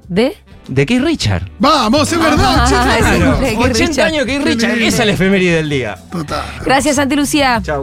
¿De? 0.07 0.35
de 0.67 0.85
Keith 0.87 1.03
Richard. 1.03 1.49
Vamos, 1.59 2.11
es 2.11 2.17
verdad, 2.19 2.55
Ah, 2.61 2.65
che, 2.67 2.75
ese 2.99 2.99
claro. 3.17 3.31
cumple. 3.31 3.47
Keith 3.49 3.59
80 3.59 3.85
Richard. 3.87 4.05
años 4.07 4.25
Keith 4.25 4.43
Richard, 4.43 4.77
esa 4.81 5.01
es 5.03 5.05
la 5.07 5.13
efeméride 5.13 5.55
del 5.57 5.69
día. 5.69 5.97
Total. 6.11 6.45
Gracias, 6.65 6.95
Santi 6.95 7.15
Lucía. 7.15 7.61
Chao. 7.63 7.81